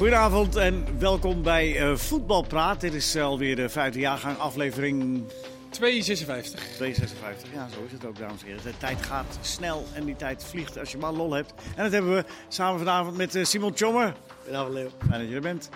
[0.00, 2.80] Goedenavond en welkom bij uh, Voetbalpraat.
[2.80, 5.24] Dit is alweer de vijfde jaargang, aflevering
[5.70, 6.60] 256.
[6.60, 8.62] 256, ja, zo is het ook, dames en heren.
[8.62, 11.54] De tijd gaat snel en die tijd vliegt als je maar lol hebt.
[11.76, 14.14] En dat hebben we samen vanavond met uh, Simon Tjommer.
[14.38, 14.90] Goedenavond, Leo.
[15.08, 15.68] Fijn dat je er bent.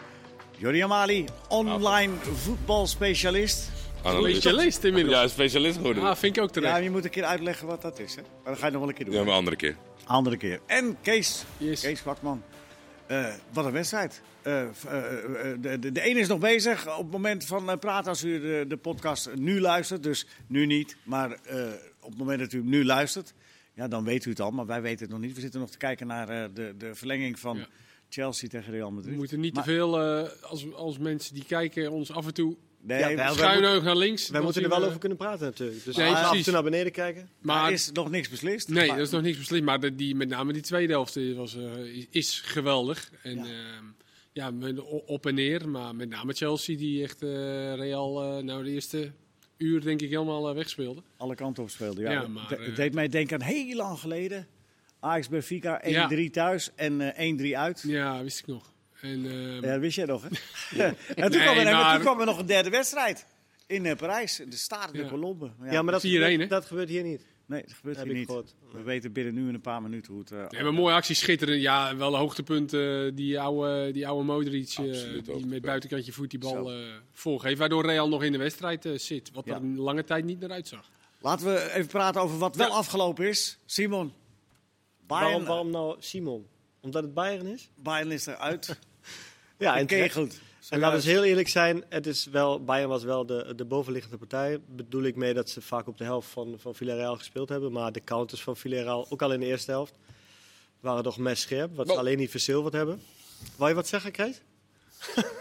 [0.56, 3.70] Jordi Amali, online voetbalspecialist.
[4.05, 5.16] Specialist inmiddels.
[5.16, 6.02] Ja, specialist geworden.
[6.02, 6.73] Ah, vind ik ook terecht.
[6.77, 8.23] Ja, je moet een keer uitleggen wat dat is, hè?
[8.23, 9.15] Maar dat ga je nog wel een keer doen.
[9.15, 9.77] Ja, maar een andere keer.
[10.05, 10.61] Andere keer.
[10.66, 11.80] En Kees, Yes.
[11.80, 12.43] Kees Kwakman.
[13.07, 14.23] Eh, wat een wedstrijd.
[14.43, 14.71] Eh, eh,
[15.61, 18.65] de, de, de ene is nog bezig op het moment van praten als u de,
[18.69, 20.03] de podcast nu luistert.
[20.03, 21.33] Dus nu niet, maar
[22.01, 23.35] op het moment dat u hem nu luistert,
[23.75, 24.51] ja, dan weet u het al.
[24.51, 25.35] Maar wij weten het nog niet.
[25.35, 27.67] We zitten nog te kijken naar de, de verlenging van Ja.
[28.09, 29.13] Chelsea tegen Real Madrid.
[29.13, 29.99] We moeten niet Maar- te veel,
[30.41, 34.29] als, als mensen die kijken, ons af en toe Nee, Ja, schuin oog naar links.
[34.29, 35.84] Wij moeten er wel we- over kunnen praten natuurlijk.
[35.84, 37.29] Dus Nee, af en toe naar beneden kijken.
[37.41, 38.68] Maar er is nog niks beslist.
[38.68, 39.63] Nee, Maar- dat is nog niks beslist.
[39.63, 43.10] Maar de- die, met name die tweede helft was, eh, is, is geweldig.
[43.23, 43.45] En Ja.
[44.32, 45.68] ja, ja op en neer.
[45.68, 47.29] Maar met name Chelsea, die echt eh,
[47.74, 49.12] Real eh, nou de eerste
[49.57, 51.02] uur denk ik helemaal wegspeelde.
[51.16, 52.01] alle kanten op speelde.
[52.01, 54.46] Ja, Ja, Het- maar, het deed mij denken aan heel lang geleden.
[55.01, 56.30] Ajax Benfica 1-3 Ja.
[56.30, 57.85] thuis en eh, 1-3 uit.
[57.87, 58.73] Ja, wist ik nog.
[59.05, 60.29] En, eh, Ja, dat wist jij nog, hè?
[60.85, 63.27] en toen, Nee, kwam er, en maar- toen kwam er nog een derde wedstrijd.
[63.66, 65.09] In eh, Parijs, in de Stade de Ja.
[65.09, 65.50] Colombe.
[65.71, 67.27] Ja, maar dat, 4-1, gebeurt, dat gebeurt hier niet.
[67.47, 68.28] Nee, dat gebeurt Heb hier ik niet.
[68.28, 68.55] gehoord.
[68.72, 70.31] We weten binnen nu in een paar minuten hoe het...
[70.33, 71.61] eh, Nee, maar mooie actie, schitterend.
[71.62, 72.72] Ja, wel een hoogtepunt.
[72.72, 76.78] eh, die oude, die oude Modric, eh, Absoluut die met buitenkantje voet die bal eh
[77.12, 77.59] voorgeeft.
[77.59, 79.31] Waardoor Real nog in de wedstrijd eh, zit.
[79.33, 79.55] Wat Ja.
[79.55, 80.91] er een lange tijd niet naar uitzag.
[81.21, 82.75] Laten we even praten over wat wel Ja.
[82.75, 83.59] afgelopen is.
[83.66, 84.12] Simon,
[85.06, 86.47] Bayern, Waarom, waarom nou Simon?
[86.81, 87.71] Omdat het Bayern is?
[87.83, 88.69] Bayern is eruit.
[89.59, 90.38] Ja, en, Gekegeld.
[90.69, 91.84] en laten we eens heel eerlijk zijn.
[91.88, 94.61] Het is wel, Bayern was wel de, de bovenliggende partij.
[94.69, 97.72] Bedoel ik mee dat ze vaak op de helft van, van Villarreal gespeeld hebben.
[97.72, 99.94] Maar de counters van Villarreal, ook al in de eerste helft,
[100.81, 101.77] waren toch messcherp.
[101.77, 103.03] Wat ze alleen niet verzilverd hebben.
[103.56, 104.41] Wou je wat zeggen, Chris?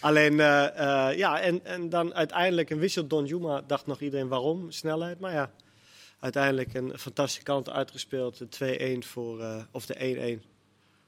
[0.00, 3.62] Alleen, eh, eh, ja, en, en dan uiteindelijk een wissel Don Juma.
[3.66, 4.70] Dacht nog iedereen waarom?
[4.70, 5.20] Snelheid.
[5.20, 5.50] Maar ja,
[6.20, 8.38] uiteindelijk een fantastische kant uitgespeeld.
[8.38, 9.94] De 2-1 voor, eh, of de
[10.38, 10.42] 1-1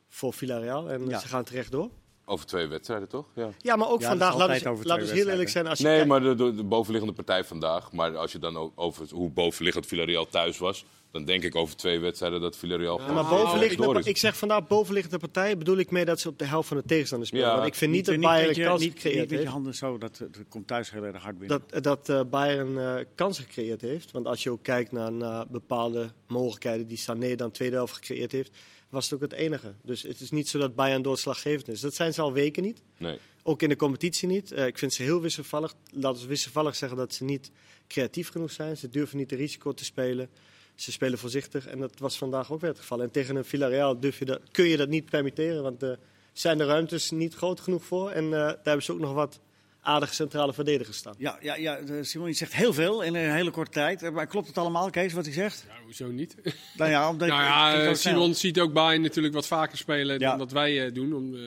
[0.08, 0.90] voor Villarreal.
[0.90, 1.18] En Ja.
[1.18, 1.90] ze gaan terecht door.
[2.24, 3.26] Over twee wedstrijden, toch?
[3.34, 3.48] Ja.
[3.58, 5.66] Ja, maar ook Ja, vandaag, laten we heel eerlijk zijn.
[5.66, 7.92] Als je Nee, kijkt- maar de, de, de bovenliggende partij vandaag.
[7.92, 11.76] Maar als je dan ook over hoe bovenliggend Villarreal thuis was, dan denk ik over
[11.76, 14.06] twee wedstrijden dat Villarreal Ja, maar bovenliggende, is.
[14.06, 16.82] ik zeg vandaag bovenliggende partij, bedoel ik mee dat ze op de helft van de
[16.86, 17.46] tegenstander spelen.
[17.46, 17.54] Ja.
[17.54, 19.74] Want ik vind niet, dat Bayern je- een kans niet, gecreëerd niet met je handen
[19.74, 21.62] zo, dat, dat komt thuis heel erg hard binnen.
[21.68, 24.10] Dat, dat eh, Bayern eh, kansen gecreëerd heeft.
[24.10, 28.32] Want als je ook kijkt naar, naar bepaalde mogelijkheden die Sané dan tweede helft gecreëerd
[28.32, 28.50] heeft,
[28.92, 29.74] was het ook het enige.
[29.82, 31.80] Dus het is niet zo dat Bayern doorslaggevend is.
[31.80, 32.82] Dat zijn ze al weken niet.
[32.96, 33.18] Nee.
[33.42, 34.52] Ook in de competitie niet.
[34.52, 35.74] Eh, ik vind ze heel wisselvallig.
[35.90, 37.50] Laten we wisselvallig zeggen dat ze niet
[37.88, 38.76] creatief genoeg zijn.
[38.76, 40.28] Ze durven niet de risico te spelen.
[40.74, 41.66] Ze spelen voorzichtig.
[41.66, 43.02] En dat was vandaag ook weer het geval.
[43.02, 45.62] En tegen een Villarreal durf je dat, kun je dat niet permitteren.
[45.62, 45.98] Want er
[46.32, 48.10] zijn de ruimtes niet groot genoeg voor.
[48.10, 49.40] En eh, daar hebben ze ook nog wat
[49.82, 51.14] aardige centrale verdedigers staan.
[51.18, 54.02] Ja, ja, ja de- Simon je zegt heel veel in een hele korte tijd.
[54.02, 55.64] Eh, Maar klopt het allemaal, Kees, wat hij zegt?
[55.68, 56.34] Ja, hoezo niet?
[56.76, 57.94] Nou ja, omdat nou ja, eh.
[57.94, 60.28] Simon ziet ook Bayern natuurlijk wat vaker spelen Ja.
[60.30, 61.14] dan dat wij eh, doen.
[61.14, 61.40] Om, eh,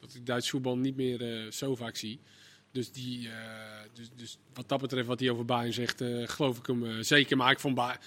[0.00, 2.20] dat ik Duits voetbal niet meer eh, zo vaak zie.
[2.72, 3.34] Dus, die, eh,
[3.94, 6.92] dus, dus wat dat betreft, wat hij over Bayern zegt, eh, geloof ik hem eh,
[7.00, 7.36] zeker.
[7.36, 7.98] Maar ik vond Ba-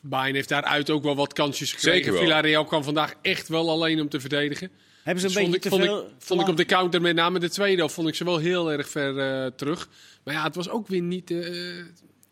[0.00, 1.96] Bayern heeft daaruit ook wel wat kansjes gekregen.
[1.98, 2.22] Zeker wel.
[2.22, 4.70] Villarreal kwam vandaag echt wel alleen om te verdedigen.
[5.02, 6.06] Hebben ze een Dus vond beetje ik, te vond, veel...
[6.06, 8.72] ik, vond ik op de counter, met name de tweede vond ik ze wel heel
[8.72, 9.88] erg ver eh, terug.
[10.24, 11.30] Maar ja, het was ook weer niet...
[11.30, 11.84] eh,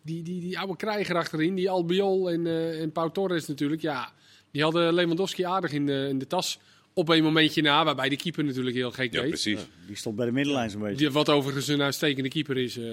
[0.03, 3.83] die, die, die oude krijger achterin, die Albiol en, eh en Pau Torres natuurlijk.
[3.83, 4.13] Ja,
[4.53, 6.59] die hadden Lewandowski aardig in de, in de tas.
[6.95, 9.28] Op een momentje na, waarbij de keeper natuurlijk heel gek Ja, deed.
[9.28, 9.61] precies.
[9.87, 10.97] Die stond bij de middenlijn zo'n beetje.
[10.97, 12.84] Die, wat overigens een uitstekende keeper is, eh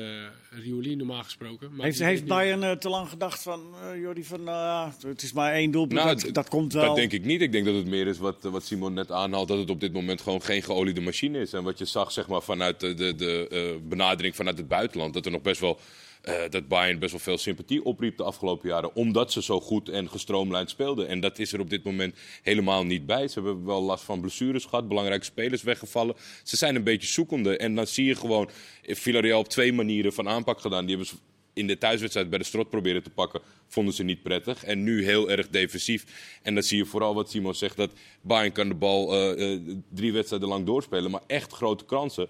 [0.50, 1.69] Rioli normaal gesproken.
[1.75, 3.62] Maar Heeft, heeft Bayern eh, te lang gedacht van,
[3.94, 6.85] eh Jordi, van nou, het is maar één doelpunt, Nou, dat, het- dat komt wel.
[6.85, 7.41] Dat denk ik niet.
[7.41, 9.47] Ik denk dat het meer is wat, wat Simon net aanhaalt.
[9.47, 11.53] Dat het op dit moment gewoon geen geoliede machine is.
[11.53, 15.14] En wat je zag zeg maar, vanuit de, de, de eh, benadering vanuit het buitenland.
[15.14, 15.79] Dat er nog best wel.
[16.22, 18.96] Eh, dat Bayern best wel veel sympathie opriep de afgelopen jaren.
[18.96, 21.08] Omdat ze zo goed en gestroomlijnd speelden.
[21.08, 23.28] En dat is er op dit moment helemaal niet bij.
[23.28, 24.87] Ze hebben wel last van blessures gehad.
[24.87, 26.16] Belangrijke spelers weggevallen.
[26.43, 27.58] Ze zijn een beetje zoekende.
[27.58, 28.49] En dan zie je gewoon.
[28.84, 30.85] eh, Villarreal op twee manieren van aanpak gedaan.
[30.85, 31.16] Die hebben ze
[31.53, 34.63] in de thuiswedstrijd bij de strot proberen te pakken, vonden ze niet prettig.
[34.63, 36.05] En nu heel erg defensief.
[36.41, 37.91] En dan zie je vooral wat Simon zegt, dat
[38.22, 39.59] Bayern kan de bal eh,
[39.90, 41.11] drie wedstrijden lang doorspelen.
[41.11, 42.28] Maar echt grote kansen,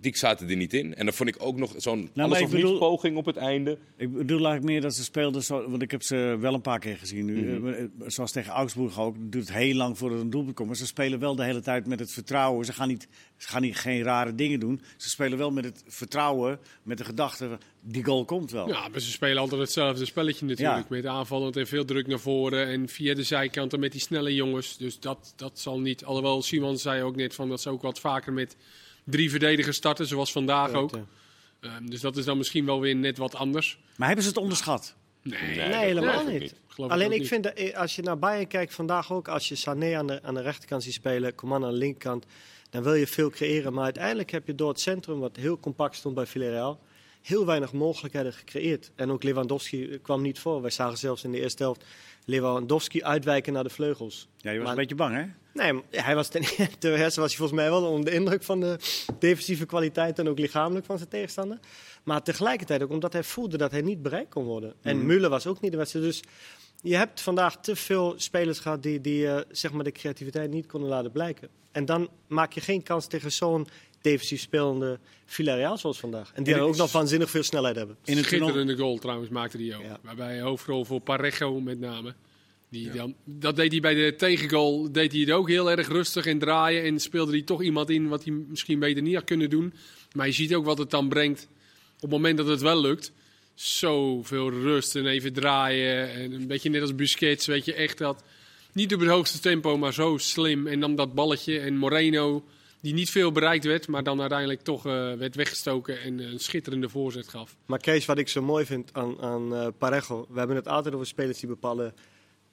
[0.00, 0.94] die zaten er niet in.
[0.94, 3.36] En dan vond ik ook nog zo'n maar alles of niets bedoel- poging op het
[3.36, 3.78] einde.
[3.96, 6.78] Ik bedoel eigenlijk meer dat ze speelden, zo, want ik heb ze wel een paar
[6.78, 7.58] keer gezien nu.
[7.58, 7.68] Mhm.
[7.68, 9.14] Eh, Zoals tegen Augsburg ook.
[9.14, 10.68] Het duurt heel lang voordat een doelpunt komt.
[10.68, 12.64] Maar ze spelen wel de hele tijd met het vertrouwen.
[12.64, 14.80] Ze gaan, niet, ze gaan niet, geen rare dingen doen.
[14.96, 18.68] Ze spelen wel met het vertrouwen, met de gedachte, die goal komt wel.
[18.68, 20.78] Ja, maar ze spelen altijd hetzelfde spelletje natuurlijk.
[20.78, 20.84] Ja.
[20.88, 22.66] Met aanvallend en veel druk naar voren.
[22.66, 24.76] En via de zijkanten met die snelle jongens.
[24.76, 26.04] Dus dat, dat zal niet.
[26.04, 28.56] Alhoewel Simon zei ook net van dat ze ook wat vaker met
[29.10, 30.06] drie verdedigers starten.
[30.06, 30.98] Zoals vandaag ook.
[31.60, 33.78] Ehm, dus dat is dan misschien wel weer net wat anders.
[33.96, 34.94] Maar hebben ze het onderschat?
[35.22, 36.54] Nee, Nee, helemaal niet.
[36.76, 37.28] Alleen ik niet.
[37.28, 40.22] vind dat eh, als je naar Bayern kijkt vandaag ook, als je Sané aan de,
[40.22, 42.26] aan de rechterkant ziet spelen, Coman aan de linkerkant,
[42.70, 43.72] dan wil je veel creëren.
[43.72, 46.80] Maar uiteindelijk heb je door het centrum, wat heel compact stond bij Villarreal,
[47.22, 48.90] heel weinig mogelijkheden gecreëerd.
[48.94, 50.60] En ook Lewandowski kwam niet voor.
[50.60, 51.84] Wij zagen zelfs in de eerste helft
[52.28, 54.28] Lewandowski uitwijken naar de vleugels.
[54.36, 55.24] Ja, je was Maar- een beetje bang, hè?
[55.52, 56.42] Nee, hij was ten,
[56.78, 58.76] ten eerste was hij volgens mij wel onder de indruk van de
[59.18, 61.58] defensieve kwaliteit en ook lichamelijk van zijn tegenstander.
[62.04, 64.74] Maar tegelijkertijd ook omdat hij voelde dat hij niet bereikt kon worden.
[64.82, 66.04] En Müller was ook niet de wedstrijd.
[66.04, 66.22] Dus
[66.82, 70.66] je hebt vandaag te veel spelers gehad die, die eh, zeg maar de creativiteit niet
[70.66, 71.48] konden laten blijken.
[71.72, 73.66] En dan maak je geen kans tegen zo'n
[74.00, 76.32] defensief spelende Villarreal zoals vandaag.
[76.34, 77.96] En die En ook nog waanzinnig veel snelheid hebben.
[78.04, 79.82] In het Schitterende goal trouwens maakte hij ook.
[79.82, 79.98] Ja.
[80.02, 82.14] Waarbij hoofdrol voor Parejo met name.
[82.70, 84.92] Die dan, dat deed hij bij de tegengoal.
[84.92, 86.82] Deed hij het ook heel erg rustig en draaien.
[86.84, 89.72] En speelde hij toch iemand in wat hij misschien beter niet had kunnen doen.
[90.12, 91.48] Maar je ziet ook wat het dan brengt
[91.94, 93.12] op het moment dat het wel lukt.
[93.54, 96.12] Zoveel rust en even draaien.
[96.12, 97.46] En een beetje net als Busquets.
[97.46, 98.22] Weet je echt dat.
[98.72, 100.66] Niet op het hoogste tempo, maar zo slim.
[100.66, 101.58] En dan dat balletje.
[101.58, 102.44] En Moreno,
[102.80, 103.88] die niet veel bereikt werd.
[103.88, 106.00] Maar dan uiteindelijk toch eh, werd weggestoken.
[106.00, 107.56] En een schitterende voorzet gaf.
[107.66, 110.94] Maar Kees, wat ik zo mooi vind aan, aan eh, Parejo, we hebben het altijd
[110.94, 111.94] over spelers die bepaalde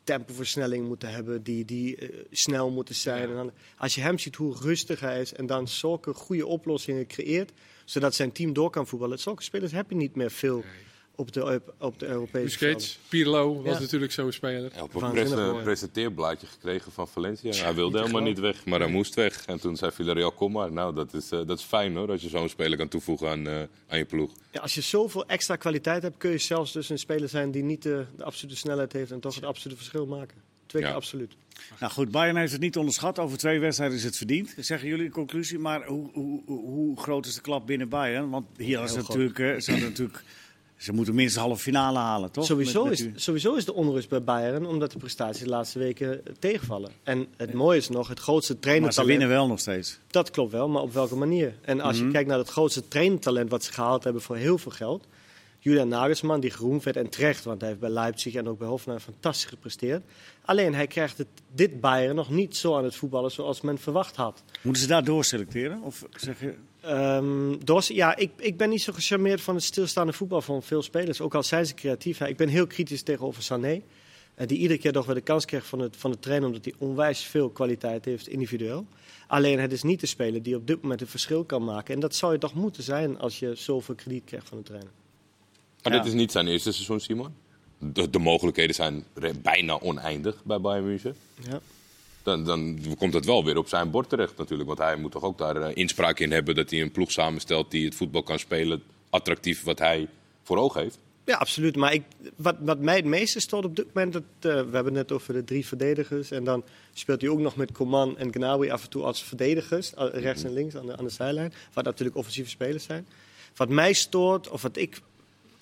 [0.04, 3.30] tempoversnelling moeten hebben, die, die eh, snel moeten zijn.
[3.30, 7.07] En dan, als je hem ziet hoe rustig hij is en dan zulke goede oplossingen
[7.07, 7.51] creëert,
[7.86, 9.19] zodat zijn team door kan voetballen.
[9.19, 10.63] Zulke spelers heb je niet meer veel
[11.15, 12.44] op de, op de Europese.
[12.44, 13.79] Busquets, Pirlo was Ja.
[13.79, 14.71] natuurlijk zo'n speler.
[14.75, 17.63] Ja, op een presenteerblaadje gekregen van Valencia.
[17.63, 19.45] Hij wilde helemaal niet weg, maar hij moest weg.
[19.45, 20.71] En toen zei Villarreal, kom maar.
[20.71, 23.47] Nou, dat is, eh, dat is fijn hoor, als je zo'n speler kan toevoegen aan,
[23.47, 24.31] eh, aan je ploeg.
[24.51, 27.63] Ja, als je zoveel extra kwaliteit hebt, kun je zelfs dus een speler zijn die
[27.63, 30.38] niet de, de absolute snelheid heeft en toch het absolute verschil maken.
[30.65, 30.97] Twee keer Ja.
[30.97, 31.33] absoluut.
[31.79, 33.19] Nou goed, Bayern heeft het niet onderschat.
[33.19, 35.59] Over twee wedstrijden is het verdiend, zeggen jullie in conclusie.
[35.59, 38.29] Maar hoe, hoe, hoe- groot is de klap binnen Bayern?
[38.29, 40.23] Want hier is natuurlijk, eh, natuurlijk,
[40.77, 42.45] ze moeten minstens halve finale halen, toch?
[42.45, 45.80] Sowieso, Met- met is, sowieso is de onrust bij Bayern, omdat de prestaties de laatste
[45.80, 46.92] weken tegenvallen.
[47.04, 49.10] En het mooie is nog, het grootste Maar ze trainertalent...
[49.10, 50.00] winnen wel nog steeds.
[50.07, 51.56] Dat klopt wel, maar op welke manier?
[51.62, 52.06] En als Mhm.
[52.06, 55.06] je kijkt naar het grootste trainertalent wat ze gehaald hebben voor heel veel geld...
[55.60, 58.68] Julian Nagelsmann, die geroemd werd en terecht, want hij heeft bij Leipzig en ook bij
[58.68, 60.04] Hoffenheim fantastisch gepresteerd.
[60.42, 64.16] Alleen hij krijgt het, dit Bayern nog niet zo aan het voetballen zoals men verwacht
[64.16, 64.44] had.
[64.62, 65.81] Moeten ze daar doorselecteren?
[65.81, 66.54] Of zeg je...
[66.85, 70.81] Ehm Dos, ja, ik, ik ben niet zo gecharmeerd van het stilstaande voetbal van veel
[70.81, 71.21] spelers.
[71.21, 72.21] Ook al zijn ze creatief.
[72.21, 73.81] Ik ben heel kritisch tegenover Sané.
[74.35, 76.65] eh, die iedere keer toch weer de kans krijgt van, het, van de trainer, omdat
[76.65, 78.85] hij onwijs veel kwaliteit heeft individueel.
[79.27, 81.93] Alleen het is niet de speler die op dit moment een verschil kan maken.
[81.93, 84.91] En dat zou je toch moeten zijn als je zoveel krediet krijgt van de trainer.
[85.83, 85.99] Maar Ja.
[85.99, 87.33] dit is niet zijn eerste seizoen, Simon.
[87.79, 89.03] De, de mogelijkheden zijn
[89.41, 91.15] bijna oneindig bij Bayern München.
[91.49, 91.59] Ja.
[92.25, 94.68] Dan, dan komt het wel weer op zijn bord terecht natuurlijk.
[94.68, 97.72] Want hij moet toch ook daar eh, inspraak in hebben dat hij een ploeg samenstelt
[97.72, 98.83] die het voetbal kan spelen.
[99.10, 100.07] Attractief wat hij
[100.44, 101.00] voor ogen heeft.
[101.25, 101.75] Ja, absoluut.
[101.75, 102.04] Maar ik,
[102.36, 105.12] wat, wat mij het meeste stoort op dit moment, dat, eh, we hebben het net
[105.12, 106.31] over de drie verdedigers.
[106.31, 106.63] En dan
[106.94, 110.44] speelt hij ook nog met Coman en Gnabry af en toe als verdedigers, eh, rechts
[110.44, 111.54] en links aan de, aan de zijlijn.
[111.74, 113.07] Wat natuurlijk offensieve spelers zijn.
[113.56, 115.01] Wat mij stoort, of wat ik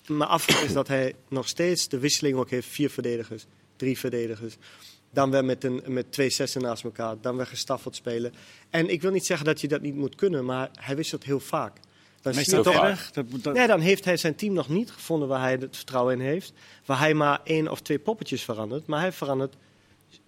[0.06, 2.68] me afvraag, is dat hij nog steeds de wisseling ook heeft.
[2.68, 3.44] Vier verdedigers,
[3.76, 4.56] drie verdedigers.
[5.14, 7.16] Dan weer met, een, met twee zessen naast elkaar.
[7.20, 8.32] Dan weer gestaffeld spelen.
[8.70, 11.40] En ik wil niet zeggen dat je dat niet moet kunnen, maar hij wisselt heel
[11.40, 11.76] vaak.
[12.22, 13.10] Dan is zie je dat toch- erg?
[13.12, 16.14] Dat, dat- Nee, dan heeft hij zijn team nog niet gevonden waar hij het vertrouwen
[16.14, 16.52] in heeft.
[16.84, 18.86] Waar hij maar één of twee poppetjes verandert.
[18.86, 19.54] Maar hij verandert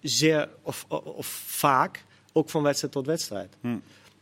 [0.01, 2.03] zeer of, of vaak,
[2.33, 3.55] ook van wedstrijd tot wedstrijd.
[3.61, 3.75] Hm.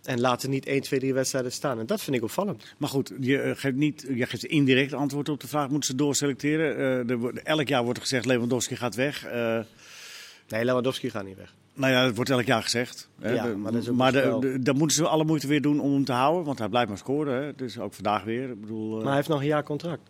[0.03, 1.79] En laat er niet één, twee, drie wedstrijden staan.
[1.79, 2.73] En dat vind ik opvallend.
[2.77, 5.95] Maar goed, je eh, geeft, niet, je geeft indirect antwoord op de vraag: moeten ze
[5.95, 6.77] doorselecteren?
[6.77, 9.25] Eh, er elk jaar wordt er gezegd: Lewandowski gaat weg.
[9.25, 9.59] Eh,
[10.47, 11.53] Nee, Lewandowski gaat niet weg.
[11.73, 13.09] nou ja, dat wordt elk jaar gezegd.
[13.19, 13.33] hè.
[13.33, 15.61] Ja, maar dat is ook maar de- wel- de- dan moeten ze alle moeite weer
[15.61, 17.43] doen om hem te houden, want hij blijft maar scoren.
[17.43, 17.55] Hè.
[17.55, 18.49] Dus ook vandaag weer.
[18.49, 20.09] Ik bedoel, eh, Maar hij heeft nog een jaar contract.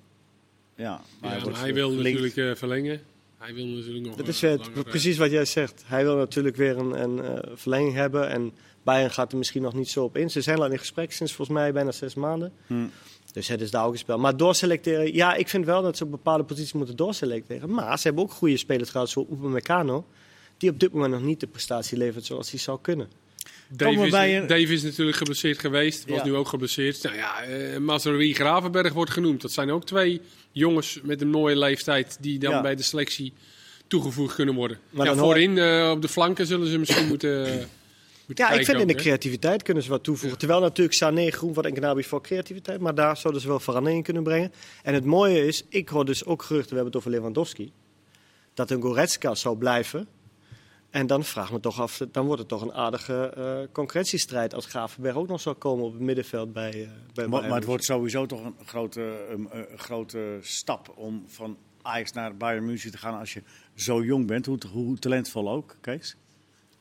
[0.76, 3.02] ja, maar Ja, hij, maar wordt hij wil natuurlijk eh, verlengen.
[3.38, 5.84] Hij wil natuurlijk nog Dat is eh, precies wat jij zegt.
[5.86, 8.30] Hij wil natuurlijk weer een, een eh, verlenging hebben.
[8.30, 8.52] En
[8.84, 10.30] Bayern gaat er misschien nog niet zo op in.
[10.32, 12.52] Ze zijn al in gesprek sinds volgens mij bijna zes maanden.
[12.68, 12.86] Hm.
[13.34, 14.18] Dus het is daar ook een spel.
[14.20, 17.72] Maar doorselecteren, ja, ik vind wel dat ze op bepaalde posities moeten doorselecteren.
[17.74, 20.06] Maar ze hebben ook goede spelers gehad, zoals Upamecano.
[20.58, 23.08] Die op dit moment nog niet de prestatie levert zoals hij zou kunnen.
[23.70, 26.26] Dave is, bij een- Dave is natuurlijk geblesseerd geweest, was Ja.
[26.26, 27.04] nu ook geblesseerd.
[27.04, 29.42] Nou ja, eh Mazraoui Gravenberg wordt genoemd.
[29.42, 30.22] Dat zijn ook twee
[30.52, 32.62] jongens met een mooie leeftijd die dan Ja.
[32.62, 33.34] bij de selectie
[33.88, 34.80] toegevoegd kunnen worden.
[34.90, 37.42] Maar ja, voorin eh, op de flanken zullen ze misschien moeten,
[38.28, 40.38] moeten Ja, ik vind in de creativiteit kunnen ze wat toevoegen.
[40.40, 42.80] Terwijl natuurlijk Sané groen wordt en Gnabry voor creativiteit.
[42.80, 44.52] Maar daar zouden ze wel verandering in kunnen brengen.
[44.84, 47.72] En het mooie is, ik hoor dus ook geruchten, we hebben het over Lewandowski.
[48.54, 50.08] Dat een Goretzka zou blijven.
[50.96, 54.66] En dan vraag me toch af, dan wordt het toch een aardige eh, concurrentiestrijd als
[54.66, 57.68] Gravenberg ook nog zou komen op het middenveld bij, eh bij Maar, Bayern maar het
[57.68, 62.92] wordt sowieso toch een grote, een, een grote stap om van Ajax naar Bayern München
[62.92, 63.42] te gaan als je
[63.76, 64.46] zo jong bent.
[64.46, 66.16] Hoe, hoe talentvol ook, Kees.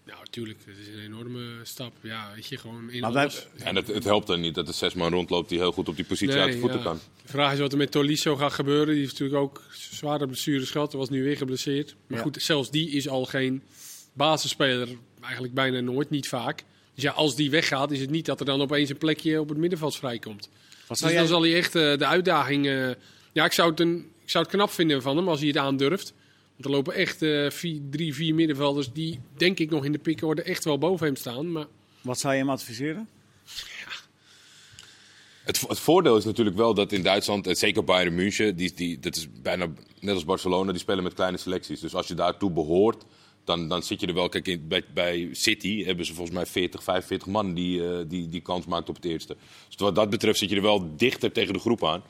[0.04, 1.92] Nou, natuurlijk, het is een enorme stap.
[2.00, 3.47] Ja, weet je, gewoon in Maar wij- alles.
[3.59, 5.97] En het, het helpt er niet dat er zes man rondloopt die heel goed op
[5.97, 6.85] die positie Nee, uit de voeten ja.
[6.85, 6.99] kan.
[7.23, 8.87] De vraag is wat er met Tolisso gaat gebeuren.
[8.88, 10.90] Die heeft natuurlijk ook zware blessures gehad.
[10.90, 11.97] Hij was nu weer geblesseerd.
[12.06, 12.25] Maar Ja.
[12.25, 13.62] goed, zelfs die is al geen
[14.14, 14.88] basisspeler.
[15.21, 16.64] Eigenlijk bijna nooit, niet vaak.
[16.94, 19.49] Dus ja, als die weggaat, is het niet dat er dan opeens een plekje op
[19.49, 20.49] het middenveld vrijkomt.
[20.71, 22.66] Wat Dus zou dan zal hij echt eh, de uitdaging...
[22.66, 22.90] eh,
[23.33, 25.56] ja, ik zou, het een, ik zou het knap vinden van hem als hij het
[25.56, 26.12] aandurft.
[26.52, 29.99] Want er lopen echt eh, vier, drie, vier middenvelders die, denk ik, nog in de
[29.99, 31.52] pickorde echt wel boven hem staan.
[31.52, 31.66] Maar
[32.00, 33.09] wat zou je hem adviseren?
[35.44, 38.99] Het, vo- het voordeel is natuurlijk wel dat in Duitsland, zeker Bayern München, die, die,
[39.00, 39.66] dat is bijna
[40.00, 41.80] net als Barcelona, die spelen met kleine selecties.
[41.80, 43.04] Dus als je daartoe behoort,
[43.44, 44.28] dan, dan zit je er wel.
[44.28, 48.28] Kijk, in, bij, bij City hebben ze volgens mij 40, 45 man die, eh, die,
[48.28, 49.36] die kans maakt op het eerste.
[49.66, 52.02] Dus wat dat betreft zit je er wel dichter tegen de groep aan.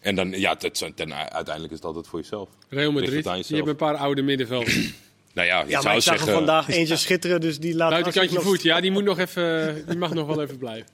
[0.00, 2.48] En dan, ja, dat, zijn- ten, uiteindelijk is het altijd voor jezelf.
[2.68, 3.48] Real Madrid, het jezelf.
[3.48, 4.90] hebben een paar oude middenvelders.
[5.34, 6.32] Nou ja, je Ja, maar zou ik zag zeggen...
[6.34, 9.96] vandaag eentje schitteren, dus die laat Buitenkantje nog- voet, ja, die, moet nog even, die
[9.98, 10.86] mag nog wel even blijven.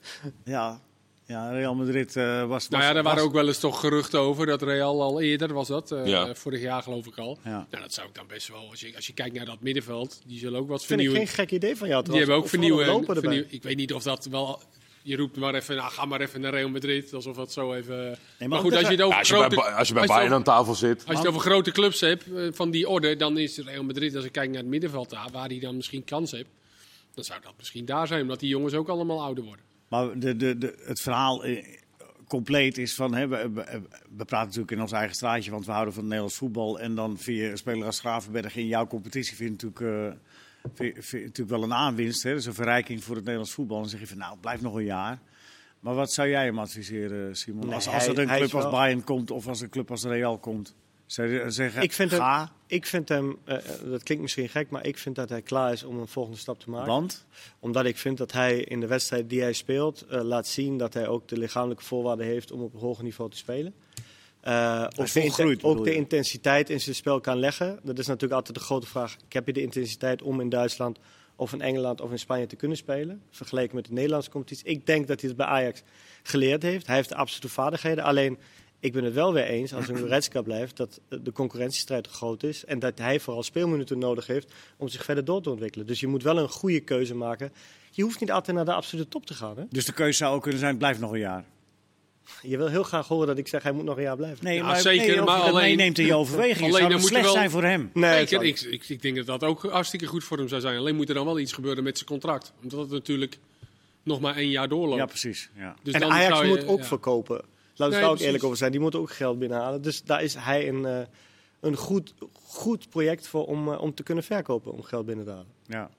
[0.45, 0.81] Ja,
[1.29, 2.69] ja Real Madrid eh, was, was...
[2.69, 5.53] Nou ja, daar waren was- ook wel eens toch geruchten over dat Real al eerder
[5.53, 5.91] was dat.
[5.91, 6.35] eh, Ja.
[6.35, 7.39] Vorig jaar geloof ik al.
[7.43, 7.67] Ja.
[7.71, 10.21] Nou, dat zou ik dan best wel, als je, als je kijkt naar dat middenveld,
[10.25, 11.27] die zullen ook wat Vind ik vernieuwen.
[11.35, 12.03] geen gek idee van jou.
[12.03, 12.85] Die hebben ook vernieuwen.
[12.87, 13.21] lopen erbij.
[13.21, 13.47] vernieuwen.
[13.53, 14.61] Ik weet niet of dat wel.
[15.03, 17.13] Je roept maar even, nou, ga maar even naar Real Madrid.
[17.13, 18.17] Alsof dat zo even.
[18.39, 20.01] maar maar, goed, als je het over Ja, als je grote, bij, als je bij
[20.01, 20.97] als je Bayern aan tafel zit...
[21.05, 24.15] als je het over grote clubs hebt eh, van die orde, dan is Real Madrid,
[24.15, 26.49] als ik kijk naar het middenveld daar, waar hij dan misschien kans heeft,
[27.13, 29.65] dan zou dat misschien daar zijn, omdat die jongens ook allemaal ouder worden.
[29.89, 31.65] Maar de, de, de, het verhaal eh,
[32.27, 33.13] compleet is van...
[33.13, 33.49] Hè, we,
[34.17, 36.79] we, praten natuurlijk in ons eigen straatje, want we houden van het Nederlands voetbal.
[36.79, 40.17] En dan een speler als Gravenberg in jouw competitie vind je natuurlijk,
[40.73, 42.23] eh, vind, natuurlijk wel een aanwinst.
[42.23, 42.29] Hè?
[42.29, 43.75] Dat is een verrijking voor het Nederlands voetbal.
[43.75, 45.19] En dan zeg je van nou, blijf nog een jaar.
[45.79, 47.65] Maar wat zou jij hem adviseren, Simon?
[47.65, 50.37] Nee, als, als er een club als Bayern komt of als een club als Real
[50.37, 50.75] komt.
[51.05, 54.69] Zou je zeggen, Ik vind ga, Ik vind hem, eh, eh, dat klinkt misschien gek,
[54.69, 56.87] maar ik vind dat hij klaar is om een volgende stap te maken.
[56.87, 57.25] want...
[57.59, 60.93] Omdat ik vind dat hij in de wedstrijd die hij speelt, eh, laat zien dat
[60.93, 63.73] hij ook de lichamelijke voorwaarden heeft om op een hoger niveau te spelen.
[64.97, 67.79] Ook is de, inten- ook de intensiteit in zijn spel kan leggen.
[67.83, 69.15] Dat is natuurlijk altijd de grote vraag.
[69.29, 70.99] Heb je de intensiteit om in Duitsland
[71.35, 73.21] of in Engeland of in Spanje te kunnen spelen?
[73.29, 74.65] Vergeleken met de Nederlandse competitie.
[74.65, 75.83] Ik denk dat hij het bij Ajax
[76.23, 76.87] geleerd heeft.
[76.87, 78.03] Hij heeft de absolute vaardigheden.
[78.03, 78.37] Alleen,
[78.79, 82.43] ik ben het wel weer eens, als een Goretzka blijft, dat de concurrentiestrijd te groot
[82.43, 82.65] is.
[82.65, 85.87] En dat hij vooral speelminuten nodig heeft om zich verder door te ontwikkelen.
[85.87, 87.51] Dus je moet wel een goede keuze maken.
[87.91, 89.57] Je hoeft niet altijd naar de absolute top te gaan.
[89.57, 89.63] Hè?
[89.69, 91.43] Dus de keuze zou ook kunnen zijn, blijf nog een jaar.
[92.41, 94.43] Je wil heel graag horen dat ik zeg, hij moet nog een jaar blijven.
[94.45, 96.57] Nee, Ja, maar zeker, nee, maar alleen- meeneemt in je overweging.
[96.59, 97.89] alleen zou dan dat moet je slecht wel- zijn voor hem?
[97.93, 100.77] Nee, ik ik, ik, denk dat dat ook hartstikke goed voor hem zou zijn.
[100.77, 102.53] Alleen moet er dan wel iets gebeuren met zijn contract.
[102.63, 103.37] Omdat het natuurlijk
[104.03, 104.97] nog maar één jaar doorloopt.
[104.99, 105.49] Ja, precies.
[105.57, 105.75] Ja.
[105.83, 106.85] Dus en dan Ajax zou je- moet ook ja.
[106.85, 107.41] verkopen.
[107.79, 108.71] Laten we Nee, daar ook eerlijk over zijn.
[108.71, 109.81] Die moeten ook geld binnenhalen.
[109.81, 111.01] Dus daar is hij een, eh,
[111.59, 115.31] een goed, goed project voor om, eh, om te kunnen verkopen, om geld binnen te
[115.31, 115.53] halen.
[115.65, 115.89] Ja.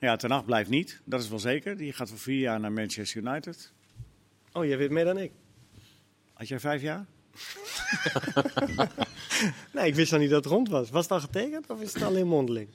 [0.00, 1.76] Ja, Ten Hag blijft niet, dat is wel zeker.
[1.76, 3.72] Die gaat voor vier jaar naar Manchester United.
[4.52, 5.32] Oh, jij weet meer dan ik.
[6.32, 7.06] Had jij vijf jaar?
[9.72, 10.90] Nee, ik wist nog niet dat het rond was.
[10.90, 12.68] Was het al getekend of is het alleen mondeling?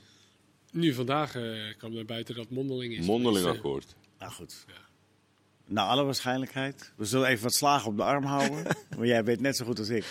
[0.72, 3.06] Nu vandaag eh, kwam naar buiten dat mondeling is.
[3.06, 3.94] Mondeling Dus, akkoord.
[4.18, 4.64] Nou goed.
[4.66, 4.74] Ja.
[5.64, 6.92] Naar alle waarschijnlijkheid.
[6.96, 8.64] We zullen even wat slagen op de arm houden.
[8.96, 10.04] maar jij weet net zo goed als ik.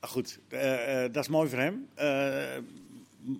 [0.00, 1.88] Goed, eh, eh, dat is mooi voor hem.
[1.94, 2.58] Eh,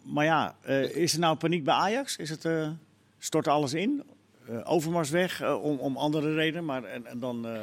[0.04, 2.16] maar ja, eh, is er nou paniek bij Ajax?
[2.16, 2.70] Is het, eh,
[3.18, 4.02] stort alles in?
[4.48, 7.60] Eh, Overmars weg om, om andere redenen, maar en, en dan eh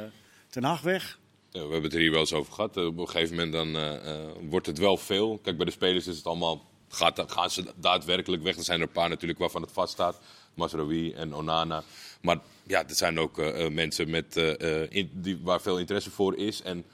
[0.50, 1.18] Ten Hag weg.
[1.50, 2.76] Ja, we hebben het er hier wel eens over gehad.
[2.76, 5.38] Eh, Op een gegeven moment dan, eh, eh, wordt het wel veel.
[5.42, 6.68] Kijk, bij de spelers is het allemaal...
[6.88, 8.56] Gaat, gaan ze daadwerkelijk weg?
[8.56, 10.20] Er zijn er een paar natuurlijk waarvan het vaststaat.
[10.54, 11.82] Masraoui en Onana.
[12.20, 16.10] Maar ja, er zijn ook eh, eh, mensen met, eh, in- die, waar veel interesse
[16.10, 16.62] voor is.
[16.62, 16.84] En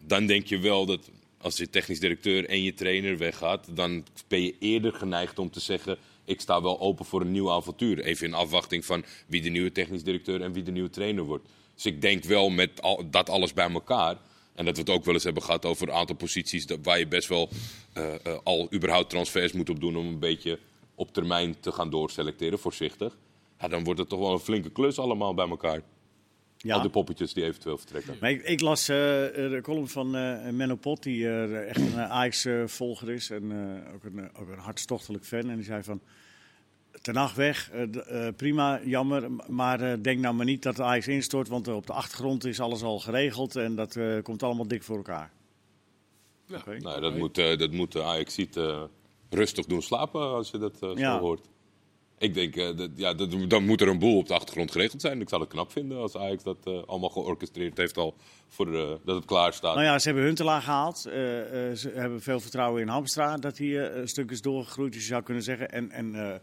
[0.00, 3.68] dan denk je wel dat als je technisch directeur en je trainer weggaat...
[3.70, 5.98] dan ben je eerder geneigd om te zeggen...
[6.24, 8.00] ik sta wel open voor een nieuw avontuur.
[8.00, 11.48] Even in afwachting van wie de nieuwe technisch directeur en wie de nieuwe trainer wordt.
[11.74, 12.70] Dus ik denk wel met
[13.10, 14.16] dat alles bij elkaar...
[14.54, 17.06] En dat we het ook wel eens hebben gehad over een aantal posities waar je
[17.06, 17.48] best wel
[18.42, 20.58] al überhaupt transfers moet op doen om een beetje
[20.96, 23.16] op termijn te gaan doorselecteren, voorzichtig.
[23.60, 25.82] Ja, dan wordt het toch wel een flinke klus allemaal bij elkaar.
[26.68, 28.16] Al die poppetjes die eventueel vertrekken.
[28.20, 31.98] Maar ik, ik las eh, de column van eh Menno Pot, die eh, echt een
[31.98, 35.50] Ajax-volger is en eh, ook, een, ook een hartstochtelijk fan.
[35.50, 36.00] En die zei van,
[37.02, 41.08] ten weg, eh, eh, prima, jammer, maar eh, denk nou maar niet dat de Ajax
[41.08, 44.82] instort, want op de achtergrond is alles al geregeld en dat eh, komt allemaal dik
[44.82, 45.30] voor elkaar.
[46.46, 46.62] Ja.
[46.78, 48.82] Nou, dat moet, eh, dat moet de Ajax ziet eh,
[49.36, 51.48] rustig doen slapen als je dat eh, zo hoort.
[52.18, 55.00] Ik denk, eh, dat, ja, dat, dan moet er een boel op de achtergrond geregeld
[55.00, 55.20] zijn.
[55.20, 58.14] Ik zou het knap vinden als Ajax dat eh, allemaal georchestreerd heeft al
[58.48, 58.70] voor
[59.04, 59.74] dat het klaar staat.
[59.74, 61.06] Nou ja, ze hebben Huntelaar gehaald.
[61.06, 65.02] Eh, eh, ze hebben veel vertrouwen in Hamstra dat hij een stuk is doorgegroeid, dus
[65.02, 65.70] je zou kunnen zeggen.
[65.70, 66.40] En, en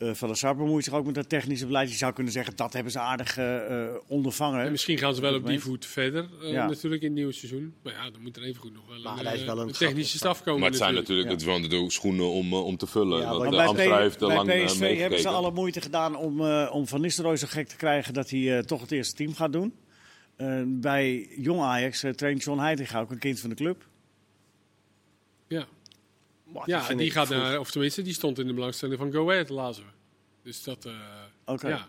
[0.00, 1.90] eh, Van der Sar bemoeit zich ook met dat technische beleid.
[1.90, 4.64] Je zou kunnen zeggen, dat hebben ze aardig eh, eh, ondervangen.
[4.64, 6.66] En misschien gaan ze wel op die voet verder, eh, Ja.
[6.66, 7.74] natuurlijk in het nieuwe seizoen.
[7.82, 9.66] Maar ja, dan moet er even goed nog wel, Maar een, hij is wel een
[9.68, 10.60] een technische staf komen.
[10.60, 11.28] maar het zijn natuurlijk.
[11.28, 13.20] natuurlijk het de schoenen om, om te vullen.
[13.20, 15.80] Ja, want maar de bij, Amstra P- heeft bij lang PSV hebben ze alle moeite
[15.80, 18.92] gedaan om, eh, om Van Nistelrooy zo gek te krijgen dat hij eh, toch het
[18.92, 19.74] eerste team gaat doen.
[20.36, 23.86] Eh, bij Jong Ajax traint John Heitinga, ook een kind van de club.
[25.48, 25.66] Ja,
[26.52, 27.38] Maar ja die ik gaat vroeg.
[27.38, 29.90] naar, of tenminste, die stond in de belangstelling van Go Ahead, lazen we.
[30.42, 30.92] Dus dat, eh,
[31.44, 31.68] Oké.
[31.68, 31.88] ja.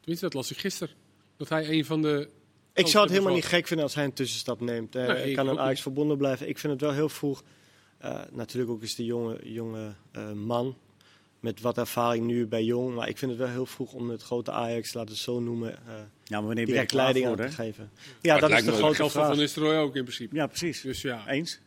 [0.00, 0.94] Tenminste, dat las ik gisteren.
[1.36, 2.28] Dat hij een van de...
[2.74, 4.94] Ik zou het helemaal niet gek vinden als hij een tussenstap neemt.
[4.94, 5.82] Eh, Nee, hij ik kan aan Ajax niet.
[5.82, 6.48] verbonden blijven.
[6.48, 7.42] Ik vind het wel heel vroeg.
[7.98, 10.76] Eh, natuurlijk ook is de jonge, jonge eh, man
[11.40, 12.94] met wat ervaring nu bij Jong.
[12.94, 15.40] Maar ik vind het wel heel vroeg om het grote Ajax, laten we het zo
[15.40, 15.94] noemen, eh
[16.24, 17.90] Ja, maar wanneer direct leiding voor, aan te geven.
[18.20, 19.26] Ja, het dat is lijkt de grote Dat geldt voor vraag.
[19.26, 20.34] Van Nistelrooy ook in principe.
[20.34, 20.80] Ja, precies.
[20.80, 21.28] Dus ja.
[21.28, 21.60] Eens?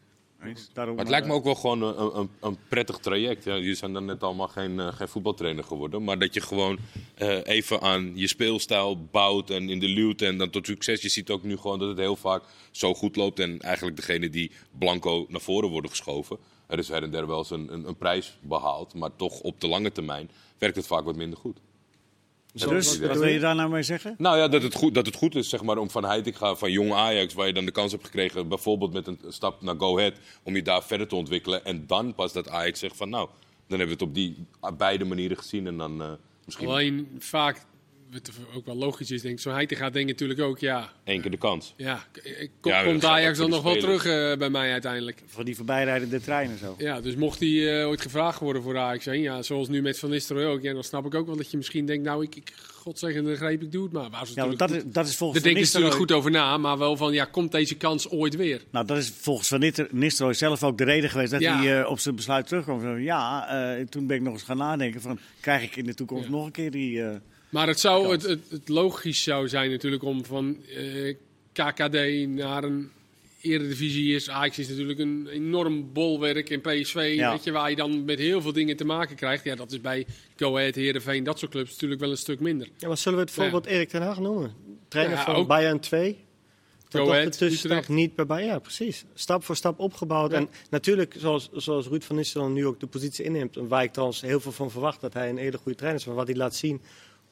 [0.46, 0.70] Eens.
[0.74, 3.44] Daarom, Maar het lijkt me eh, ook wel gewoon een, een, een prettig traject.
[3.44, 6.04] Ja, jullie zijn dan net allemaal geen, eh, geen voetbaltrainer geworden.
[6.04, 6.78] Maar dat je gewoon
[7.16, 11.02] eh, even aan je speelstijl bouwt en in de luwt en dan tot succes.
[11.02, 13.40] Je ziet ook nu gewoon dat het heel vaak zo goed loopt.
[13.40, 16.38] En eigenlijk degene die blanco naar voren worden geschoven.
[16.68, 18.94] Er is her en der wel eens een, een, een prijs behaald.
[18.94, 21.58] Maar toch op de lange termijn werkt het vaak wat minder goed.
[22.56, 23.34] Zo, Dus, wat wil je?
[23.34, 24.16] je daar nou mee zeggen?
[24.18, 26.72] Nou ja, dat het goed, dat het goed is zeg maar, om van Heitinga, van
[26.72, 29.98] jong Ajax, waar je dan de kans hebt gekregen, bijvoorbeeld met een stap naar Go
[29.98, 31.66] Ahead, om je daar verder te ontwikkelen.
[31.66, 33.30] En dan pas dat Ajax zegt van nou,
[33.68, 34.46] dan hebben we het op die
[34.78, 35.68] beide manieren gezien.
[35.68, 36.12] En dan eh,
[36.46, 37.66] misschien Alleen vaak,
[38.12, 41.32] wat ook wel logisch is, denk ik, zo'n Heitinga denkt natuurlijk ook, ja, één keer
[41.32, 41.74] de kans.
[41.78, 45.24] ja, k- eh, Ja, komt Ajax gaat dan nog wel terug eh, bij mij uiteindelijk.
[45.26, 46.76] Van die voorbijrijdende treinen zo.
[46.78, 50.00] Ja, dus mocht hij eh, ooit gevraagd worden voor Ajax heen, ja, zoals nu met
[50.00, 52.36] Van Nistelrooy ook, ja, dan snap ik ook wel dat je misschien denkt, nou, ik,
[52.36, 54.10] ik godzegende greep, ik doe het maar.
[54.10, 56.00] Waar ze Ja, want dat is, dat is volgens Daar Van denken ze natuurlijk Nistelrooy-
[56.00, 58.62] goed over na, maar wel van, ja, komt deze kans ooit weer?
[58.72, 61.58] Nou, dat is volgens Van Nistelrooy zelf ook de reden geweest dat Ja.
[61.62, 62.80] hij eh, op zijn besluit terugkwam.
[62.82, 65.94] Van, Ja, eh, toen ben ik nog eens gaan nadenken van, krijg ik in de
[65.94, 66.30] toekomst Ja.
[66.32, 67.04] nog een keer die...
[67.56, 71.16] Maar het, zou, het, het, het logisch zou zijn natuurlijk om van eh,
[71.54, 72.90] KKD naar een
[73.42, 74.30] eredivisie is.
[74.30, 77.32] Ajax is natuurlijk een enorm bolwerk in PSV, Ja.
[77.32, 79.44] weet je, waar je dan met heel veel dingen te maken krijgt.
[79.44, 82.68] Ja, dat is bij Go Ahead, Heerenveen, dat soort clubs natuurlijk wel een stuk minder.
[82.78, 84.54] Ja, maar zullen we het voorbeeld Erik ten Haag noemen?
[84.88, 85.48] Trainer Ja, van ook.
[85.48, 86.18] Bayern 2.
[86.90, 87.90] Dat Go toch Ahead, Utrecht.
[87.90, 88.48] niet bij Bayern.
[88.52, 89.06] Ja, precies.
[89.14, 90.32] Stap voor stap opgebouwd.
[90.32, 90.38] Ja.
[90.38, 93.58] En natuurlijk, zoals, zoals Ruud van Nistelrooy nu ook de positie inneemt.
[93.58, 96.08] en Waar ik trouwens heel veel van verwacht dat hij een hele goede trainer is.
[96.08, 96.82] Maar wat hij laat zien,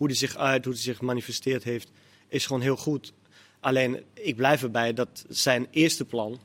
[0.03, 1.91] hoe hij zich uit, hoe hij zich gemanifesteerd heeft,
[2.27, 3.13] is gewoon heel goed.
[3.59, 6.39] Alleen, ik blijf erbij dat zijn eerste plan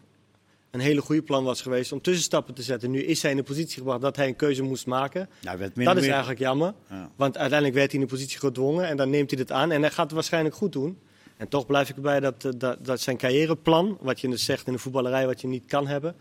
[0.70, 2.90] een hele goede plan was geweest om tussenstappen te zetten.
[2.90, 5.28] Nu is hij in de positie gebracht dat hij een keuze moest maken.
[5.40, 6.74] nou, Dat is meer- eigenlijk jammer.
[6.88, 7.10] Ja.
[7.16, 9.70] Want uiteindelijk werd hij in de positie gedwongen en dan neemt hij dit aan.
[9.70, 10.98] En hij gaat het waarschijnlijk goed doen.
[11.36, 14.66] En toch blijf ik erbij dat, eh, dat, dat zijn carrièreplan, wat je dus zegt
[14.66, 16.14] in de voetballerij, wat je niet kan hebben,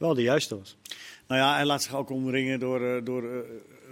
[0.00, 0.76] wel de juiste was.
[1.26, 3.38] Nou ja, hij laat zich ook omringen door, eh, door eh,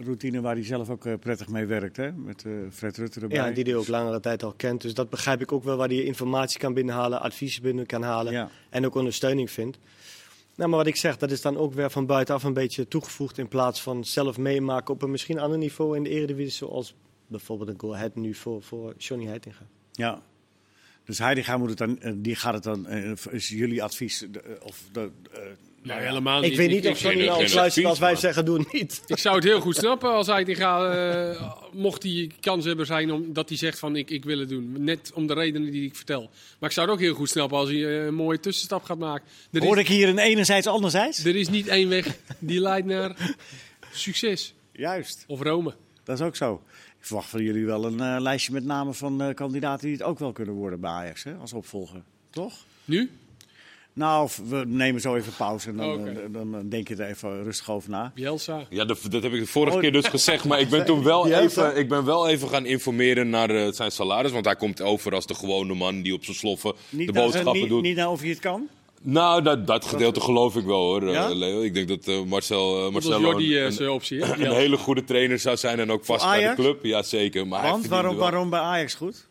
[0.05, 1.97] routine waar hij zelf ook eh, prettig mee werkt.
[1.97, 2.12] Hè?
[2.12, 3.37] Met Fred Rutte erbij.
[3.37, 4.81] Ja, die hij ook langere tijd al kent.
[4.81, 8.33] Dus dat begrijp ik ook wel, waar hij informatie kan binnenhalen, adviezen binnen kan halen
[8.33, 8.51] Ja.
[8.71, 9.79] en ook ondersteuning vindt.
[10.55, 13.38] Nou, maar wat ik zeg, dat is dan ook weer van buitenaf een beetje toegevoegd
[13.38, 16.94] in plaats van zelf meemaken op een misschien ander niveau in de Eredivisie, zoals
[17.27, 19.66] bijvoorbeeld een Go Ahead nu voor, voor Johnny Heitinga.
[19.92, 20.23] Ja.
[21.05, 22.88] Dus Heidegger moet het dan, die gaat het dan,
[23.31, 24.27] is jullie advies,
[24.62, 25.11] of de,
[25.88, 28.59] Nou, helemaal Ik weet niet of ik het ons geen luistert als wij zeggen, doe
[28.59, 29.03] het niet.
[29.07, 33.12] Ik zou het heel goed snappen als hij gaat, eh mocht hij kans hebben zijn
[33.12, 34.85] om, dat hij zegt van ik, ik wil het doen.
[34.85, 36.31] Net om de redenen die ik vertel.
[36.59, 38.98] Maar ik zou het ook heel goed snappen als hij eh, een mooie tussenstap gaat
[38.98, 39.27] maken.
[39.51, 41.24] Er Hoor is, ik hier een enerzijds, anderzijds?
[41.24, 43.37] er is niet één weg die leidt naar
[43.92, 44.55] succes.
[44.72, 45.74] Juist, Of Rome.
[46.05, 46.62] dat is ook zo.
[46.98, 50.07] Ik verwacht van jullie wel een eh, lijstje met namen van eh, kandidaten die het
[50.07, 52.03] ook wel kunnen worden bij Ajax, hè, als opvolger.
[52.31, 52.64] Toch?
[52.85, 53.11] Nu?
[53.98, 57.08] Nou, of we nemen zo even pauze en dan, eh, dan, dan denk je er
[57.08, 58.12] even rustig over na.
[58.14, 58.61] Bielsa.
[58.70, 59.82] Ja, dat, dat heb ik de vorige Oh.
[59.82, 60.44] keer dus gezegd.
[60.44, 63.90] Maar ik ben toen wel even, ik ben wel even gaan informeren naar eh, zijn
[63.90, 64.32] salaris.
[64.32, 67.52] Want hij komt over als de gewone man die op zijn sloffen Niet de boodschappen
[67.61, 67.82] niet, doet.
[67.82, 68.68] Niet naar of je het kan?
[69.02, 71.28] Nou, dat, dat gedeelte geloof ik wel hoor, eh, Ja?
[71.34, 71.61] Leo.
[71.62, 74.22] Ik denk dat eh, Marcel, uh, Jordi een, eh, optie.
[74.22, 76.84] een hele goede trainer zou zijn en ook vast bij de club.
[76.84, 77.46] Ja, zeker.
[77.46, 79.27] Maar Want waarom, waarom bij Ajax goed?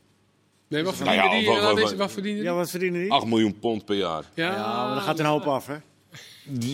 [0.69, 1.47] Nee, wat Nou ja, verdiende die?
[1.53, 2.47] wat- wat- deze- wat- Wat verdiende die?
[2.49, 3.11] Ja, wat verdienen die?
[3.11, 4.23] 8 miljoen pond per jaar.
[4.33, 5.75] Ja, Ja, maar dan gaat een hoop af, hè?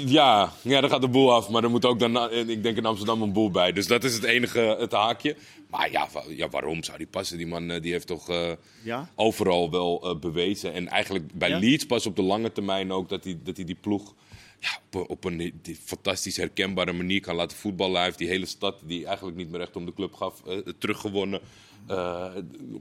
[0.05, 1.49] Ja, ja, daar gaat de boel af.
[1.49, 3.71] Maar er moet ook dan, eh, ik denk in Amsterdam een boel bij.
[3.71, 5.35] Dus dat is het enige het haakje.
[5.69, 7.37] Maar ja, ja waarom zou die passen?
[7.37, 8.51] Die man eh, die heeft toch eh,
[8.83, 9.09] Ja.
[9.15, 10.73] overal wel eh, bewezen.
[10.73, 11.59] En eigenlijk bij Ja?
[11.59, 14.13] Leeds pas op de lange termijn ook dat hij, dat hij die ploeg
[14.59, 17.95] ja, op, een- op een die fantastisch herkenbare manier kan laten voetballen.
[17.95, 20.57] Hij heeft die hele stad die eigenlijk niet meer echt om de club gaf, eh,
[20.79, 21.39] teruggewonnen.
[21.87, 22.25] Eh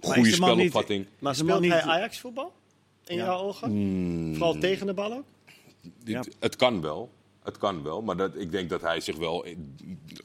[0.00, 1.06] goede niet- spelopvatting.
[1.18, 2.52] Maar speelt hij Ajax voetbal?
[3.06, 3.24] In Ja.
[3.24, 3.68] jouw ogen?
[3.70, 4.34] Hmm.
[4.34, 5.24] Vooral tegen de bal ook?
[6.04, 6.24] Ja.
[6.40, 7.10] Het, kan wel.
[7.42, 9.56] Het kan wel, maar dat, ik denk dat hij zich wel, eh,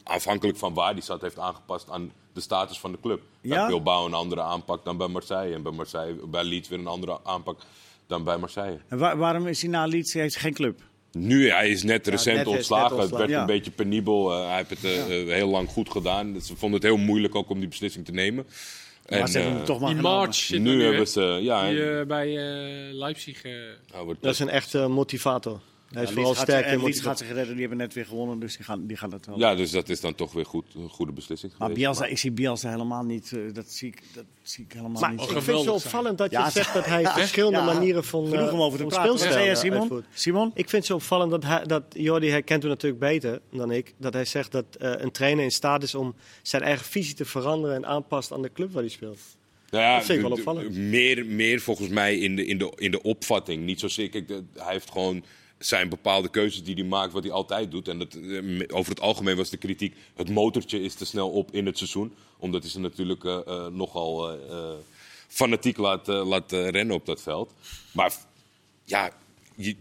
[0.03, 3.21] afhankelijk van waar hij zat, heeft aangepast aan de status van de club.
[3.41, 3.55] Ja?
[3.57, 5.53] Bij Bilbao een andere aanpak dan bij Marseille.
[5.55, 7.59] En bij, Marseille, bij Leeds weer een andere aanpak
[8.07, 8.79] dan bij Marseille.
[8.87, 10.13] En wa- waarom is hij na Leeds?
[10.13, 10.81] Hij heeft geen club.
[11.11, 12.97] Nu, hij is net recent net is net ontslagen.
[12.99, 13.39] Het werd Ja.
[13.39, 14.31] een beetje penibel.
[14.33, 16.33] Eh, hij heeft het eh, eh, heel lang goed gedaan.
[16.33, 18.45] Dus Ze vonden het heel moeilijk ook om die beslissing te nemen.
[19.09, 20.19] maar En, ze hebben eh, hem toch maar Die genomen.
[20.19, 21.39] March zit nu hebben ze...
[21.41, 23.41] Ja, Die bij eh, Leipzig.
[23.43, 23.51] eh,
[24.03, 25.59] wordt- Dat is een echte motivator.
[25.91, 27.51] Hij is Ja, vooral sterk en in Leeds gaat zich redden.
[27.51, 29.39] Die hebben net weer gewonnen, dus die gaan, die gaan het wel.
[29.39, 31.85] ja, dus dat is dan toch weer goed, een goede beslissing Maar geweest.
[31.85, 33.31] Bielsa, ik zie Bielsa helemaal niet.
[33.33, 35.21] eh, dat, zie ik, dat zie ik helemaal Maar niet.
[35.21, 37.65] ik vind het zo opvallend dat je Ja, zegt dat hij ja, verschillende ja.
[37.65, 39.47] manieren van, Genoeg eh, om over te praten.
[39.49, 40.03] Eh, Simon?
[40.13, 40.47] Simon?
[40.53, 43.93] Ik vind het zo opvallend dat, hij, dat Jordi herkent u natuurlijk beter dan ik.
[43.97, 47.25] Dat hij zegt dat eh, een trainer in staat is om zijn eigen visie te
[47.25, 49.19] veranderen en aanpast aan de club waar hij speelt.
[49.69, 50.75] Nou ja, Dat vind ik wel opvallend.
[50.75, 53.65] Meer, meer volgens mij in de, in de, in de opvatting.
[53.65, 55.23] Niet zozeer, kijk, de- hij heeft gewoon
[55.57, 57.87] zijn bepaalde keuzes die hij maakt, wat hij altijd doet.
[57.87, 61.51] En dat, eh, over het algemeen was de kritiek, het motortje is te snel op
[61.51, 62.13] in het seizoen.
[62.37, 64.37] Omdat hij ze natuurlijk eh, eh, nogal
[65.27, 67.53] fanatiek laat, laat rennen op dat veld.
[67.91, 68.13] Maar
[68.83, 69.11] ja,
[69.57, 69.75] je,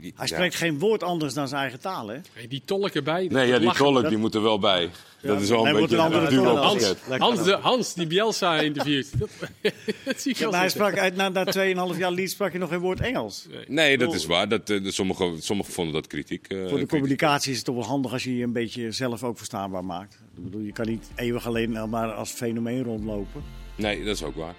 [0.00, 0.26] Hij ja.
[0.26, 2.16] spreekt geen woord anders dan zijn eigen taal, hè?
[2.32, 3.26] hey, die tolk erbij.
[3.30, 4.90] Nee, ja, die tolk die moet er wel bij.
[5.22, 6.84] dat is wel een beetje een andere duo Hans,
[7.18, 7.44] Hans, dan.
[7.46, 9.18] de, Hans die Bielsa interviewt.
[9.18, 9.28] Dat,
[10.04, 11.44] dat zie ik Ja, wel maar hij sprak uit, na, na
[11.92, 13.46] 2,5 jaar Leeds sprak je nog geen woord Engels.
[13.66, 14.48] Nee, dat is waar.
[14.48, 16.46] Dat, eh, de- sommigen, sommigen vonden dat kritiek.
[16.46, 16.88] eh, Voor de kritiek.
[16.88, 20.18] communicatie is het toch wel handig als je je een beetje zelf ook verstaanbaar maakt.
[20.36, 23.42] Ik bedoel, je kan niet eeuwig alleen nou maar als fenomeen rondlopen.
[23.76, 24.54] Nee, dat is ook waar.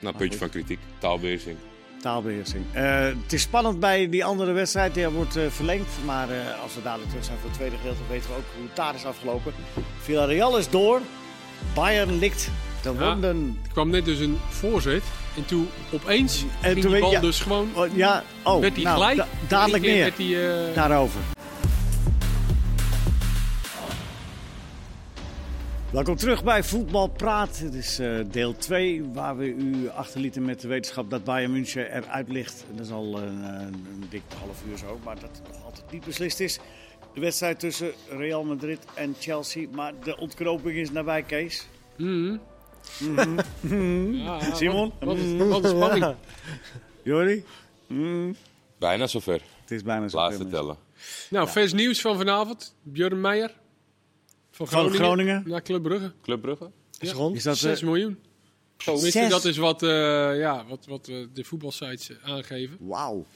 [0.00, 0.78] Nou, puntje van kritiek.
[0.98, 1.56] Taalbeheersing.
[2.02, 2.64] Taalbeheersing.
[2.72, 4.94] Eh, het is spannend bij die andere wedstrijd.
[4.94, 5.88] Die wordt eh, verlengd.
[6.04, 8.66] Maar eh, als we dadelijk terug zijn voor het tweede gedeelte, weten we ook hoe
[8.66, 9.52] het daar is afgelopen.
[10.00, 11.00] Villarreal is door.
[11.74, 12.50] Bayern likt
[12.82, 13.10] de Ja.
[13.12, 13.58] wonden.
[13.66, 15.02] Er kwam net dus een voorzet.
[15.36, 17.20] En toen opeens En ging toen die bal ja.
[17.20, 17.68] dus gewoon...
[17.74, 19.16] Oh, ja, oh, werd hij nou, gelijk.
[19.16, 20.12] da- dadelijk meer
[20.74, 21.20] daarover.
[25.92, 27.58] Welkom terug bij Voetbal Praat.
[27.58, 31.92] Het is eh, deel 2 waar we u achterlieten met de wetenschap dat Bayern München
[31.96, 32.64] eruit ligt.
[32.70, 35.90] Dat is al een, een, een dik half uur zo, maar dat het nog altijd
[35.92, 36.58] niet beslist is.
[37.14, 39.68] De wedstrijd tussen Real Madrid en Chelsea.
[39.72, 41.66] Maar de ontknoping is nabij, Kees.
[41.96, 42.36] mhm.
[44.24, 44.92] Ja, Simon?
[45.00, 46.14] Wat, wat, is- wat een spanning.
[47.02, 47.44] Jordi?
[47.86, 48.36] Mm,
[48.78, 49.40] Bijna zover.
[49.60, 50.16] het is bijna zo.
[50.16, 50.76] Laatste tellen.
[51.30, 52.74] Nou, vers nieuws van vanavond.
[52.82, 53.60] Björn Meijer.
[54.68, 55.04] Van Groningen.
[55.04, 55.42] Groningen.
[55.46, 56.12] Naar Club Brugge.
[56.22, 56.70] Club Brugge?
[56.98, 57.14] Is Ja.
[57.14, 57.36] rond.
[57.36, 58.18] Is dat, 6 eh, miljoen.
[58.76, 59.30] Tenminste, Zes?
[59.30, 59.88] dat is wat, eh,
[60.38, 62.76] ja, wat, wat eh, de voetbalsites aangeven.
[62.80, 63.26] Wauw.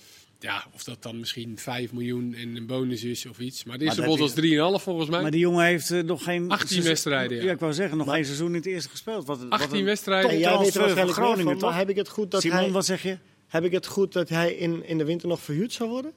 [0.41, 3.65] Ja, of dat dan misschien 5 miljoen en een bonus is of iets.
[3.65, 5.23] Maar de eerste was 3,5 volgens mij.
[5.23, 6.51] Maar die jongen heeft nog geen...
[6.51, 7.45] 18 seizoen- wedstrijden, ja.
[7.45, 9.27] Ja, ik wou zeggen, nog geen seizoen in het eerste gespeeld.
[9.27, 10.31] Wat, wat 18 een wedstrijden.
[10.31, 11.71] En top- jij weet er transfer van waarschijnlijk Groningen, van, toch?
[11.71, 13.19] maar heb ik het goed dat Simon, hij, wat zeg je?
[13.47, 16.13] heb ik het goed dat hij in, in de winter nog verhuurd zou worden?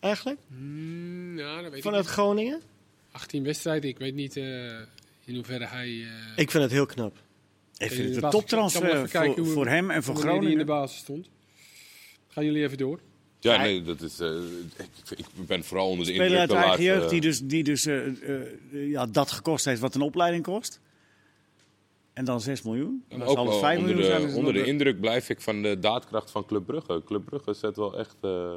[0.00, 0.40] Eigenlijk?
[0.48, 2.10] Hmm, ja, dat weet Vanuit ik.
[2.10, 2.60] Groningen?
[3.18, 3.90] 18 wedstrijden.
[3.90, 4.44] Ik weet niet eh,
[5.24, 5.86] in hoeverre hij...
[5.88, 7.16] eh, Ik vind het heel knap.
[7.16, 10.40] Ik in vind de het een toptransfer voor, hoe- voor hem en voor wanneer hij
[10.40, 10.66] in de Groningen.
[10.66, 11.28] basis stond.
[12.28, 13.00] Gaan jullie even door.
[13.40, 14.28] Ja, nee, dat is, eh,
[14.76, 17.64] ik, ik ben vooral onder de Speler indruk uit de eigen jeugd die dus, die
[17.64, 18.40] dus eh, eh,
[18.72, 20.80] eh, ja, dat gekost heeft wat een opleiding kost.
[22.12, 23.04] En dan 6 miljoen.
[23.08, 24.20] Dan ook zal het wel 5 onder miljoen zijn.
[24.20, 27.02] de, is het onder de nog- indruk blijf ik van de daadkracht van Club Brugge.
[27.04, 28.52] Club Brugge zet wel echt eh,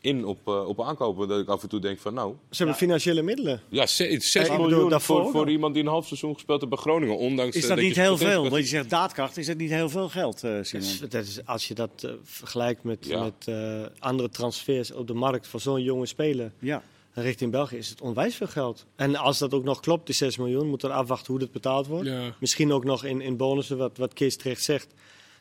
[0.00, 1.28] in op, eh, op aankopen.
[1.28, 3.60] Dat ik af en toe denk van nou, Ze hebben financiële middelen.
[3.68, 6.72] ja, 6 ik bedoel, miljoen daarvoor voor, voor iemand die een half seizoen gespeeld heeft
[6.72, 7.16] bij Groningen.
[7.16, 8.42] Ondanks Is eh, dat niet heel veel?
[8.42, 10.86] Want je zegt daadkracht, is dat niet heel veel geld, eh Dat Simon?
[10.86, 13.22] is, dat is, als je dat vergelijkt met, Ja.
[13.22, 16.82] met eh, andere transfers op de markt voor zo'n jonge speler Ja.
[17.12, 18.84] richting België, is het onwijs veel geld.
[18.96, 21.86] En als dat ook nog klopt, die 6 miljoen, moeten we afwachten hoe dat betaald
[21.86, 22.08] wordt.
[22.08, 22.34] Ja.
[22.40, 24.94] Misschien ook nog in, in bonussen, wat, wat Kees terecht zegt.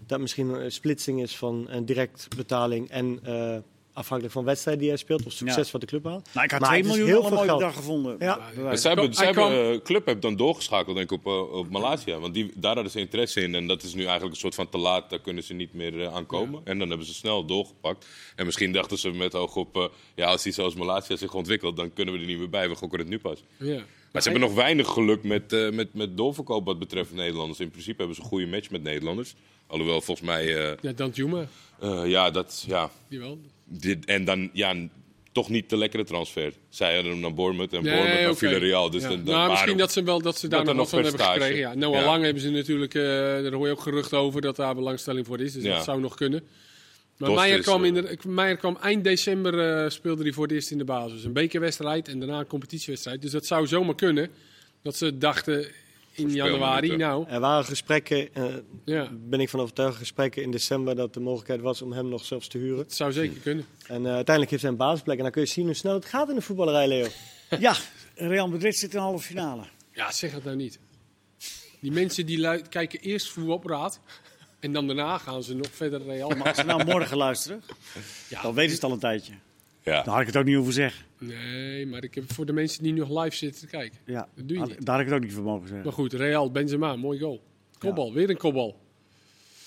[0.08, 3.58] Dat misschien een splitsing is van een direct betaling en eh,
[3.98, 5.72] afhankelijk van wedstrijden die hij speelt of succes Ja.
[5.72, 6.30] wat de club haalt.
[6.34, 7.60] Nou, ik had Maar 2 het is miljoen heel veel mooie geld.
[7.60, 8.16] dag gevonden.
[8.20, 8.40] Ja.
[8.56, 12.20] Wijze zij hebben, eh, club heeft dan doorgeschakeld denk ik, op, eh, op Malaysia.
[12.20, 13.56] Want die, daar hadden ze interesse in.
[13.56, 15.10] En dat is nu eigenlijk een soort van te laat.
[15.10, 16.62] Daar kunnen ze niet meer eh, aankomen.
[16.64, 18.06] En dan hebben ze snel doorgepakt.
[18.36, 19.76] En misschien dachten ze met oog op...
[19.78, 21.76] eh, ja, als die zoals Malaysia zich ontwikkelt...
[21.78, 22.70] dan kunnen we er niet meer bij.
[22.70, 23.44] We gokken het nu pas.
[23.58, 23.84] Ja.
[24.12, 27.60] Maar ze hebben nog weinig geluk met, eh, met, met doorverkoop wat betreft Nederlanders.
[27.60, 29.36] In principe hebben ze een goede match met Nederlanders.
[29.68, 30.70] Alhoewel, volgens mij...
[30.72, 31.48] eh, Ja, Danjuma,
[31.80, 32.64] eh, ja, dat...
[32.68, 33.38] Ja, die wel.
[33.68, 34.50] Dit, en dan...
[34.54, 34.76] Ja,
[35.32, 36.54] toch niet de lekkere transfer.
[36.70, 38.36] Zij hadden hem naar Bournemouth en Nee, Bournemouth naar.
[38.36, 38.90] Villarreal.
[38.90, 39.08] Dus Ja.
[39.10, 41.26] dan, dan- Nou, misschien dat ze, wel, dat ze daar dat nog wat van hebben
[41.26, 41.58] gekregen.
[41.58, 41.74] Ja.
[41.74, 42.06] Noah Ja.
[42.06, 45.40] Lang hebben ze natuurlijk, eh, daar hoor je ook geruchten over dat daar belangstelling voor
[45.40, 45.54] is.
[45.54, 45.76] Dus Ja.
[45.76, 46.44] dat zou nog kunnen.
[47.18, 50.32] Maar Dost Meijer is, kwam, eh, in de, Meijer kwam eind december, eh, speelde hij
[50.32, 51.24] voor het eerst in de basis.
[51.24, 53.22] Een bekerwedstrijd en daarna een competitiewedstrijd.
[53.22, 54.30] Dus dat zou zomaar kunnen.
[54.84, 55.66] Dat ze dachten
[56.18, 58.44] in januari, nou, Er waren gesprekken, eh,
[58.86, 62.26] ja, ben ik van overtuigd, gesprekken in december dat de mogelijkheid was om hem nog
[62.26, 62.78] zelfs te huren.
[62.80, 63.66] het zou zeker kunnen.
[63.88, 65.18] En eh, uiteindelijk heeft hij een basisplek.
[65.18, 67.08] En dan kun je zien hoe snel het gaat in de voetballerij, Leo.
[67.60, 67.76] Ja,
[68.16, 69.64] Real Madrid zit in de halve finale.
[69.92, 70.80] Ja, zeg het nou niet.
[71.80, 74.00] Die mensen die kijken eerst voetbalpraat
[74.60, 76.30] en dan daarna gaan ze nog verder Real.
[76.30, 77.62] Maar als ze nou morgen luisteren,
[78.30, 78.42] Ja.
[78.42, 79.34] dan weten ze het al een tijdje.
[79.94, 80.04] Ja.
[80.04, 81.06] Dan had ik het ook niet hoeven zeggen.
[81.20, 83.98] Nee, maar ik heb voor de mensen die nog live zitten te kijken.
[84.06, 84.86] Ja, Dat doe je had- niet.
[84.86, 85.86] Daar had ik het ook niet voor mogen zeggen.
[85.86, 87.42] Maar goed, Real, Benzema, mooi goal.
[87.78, 88.86] Kopbal, weer een kopbal.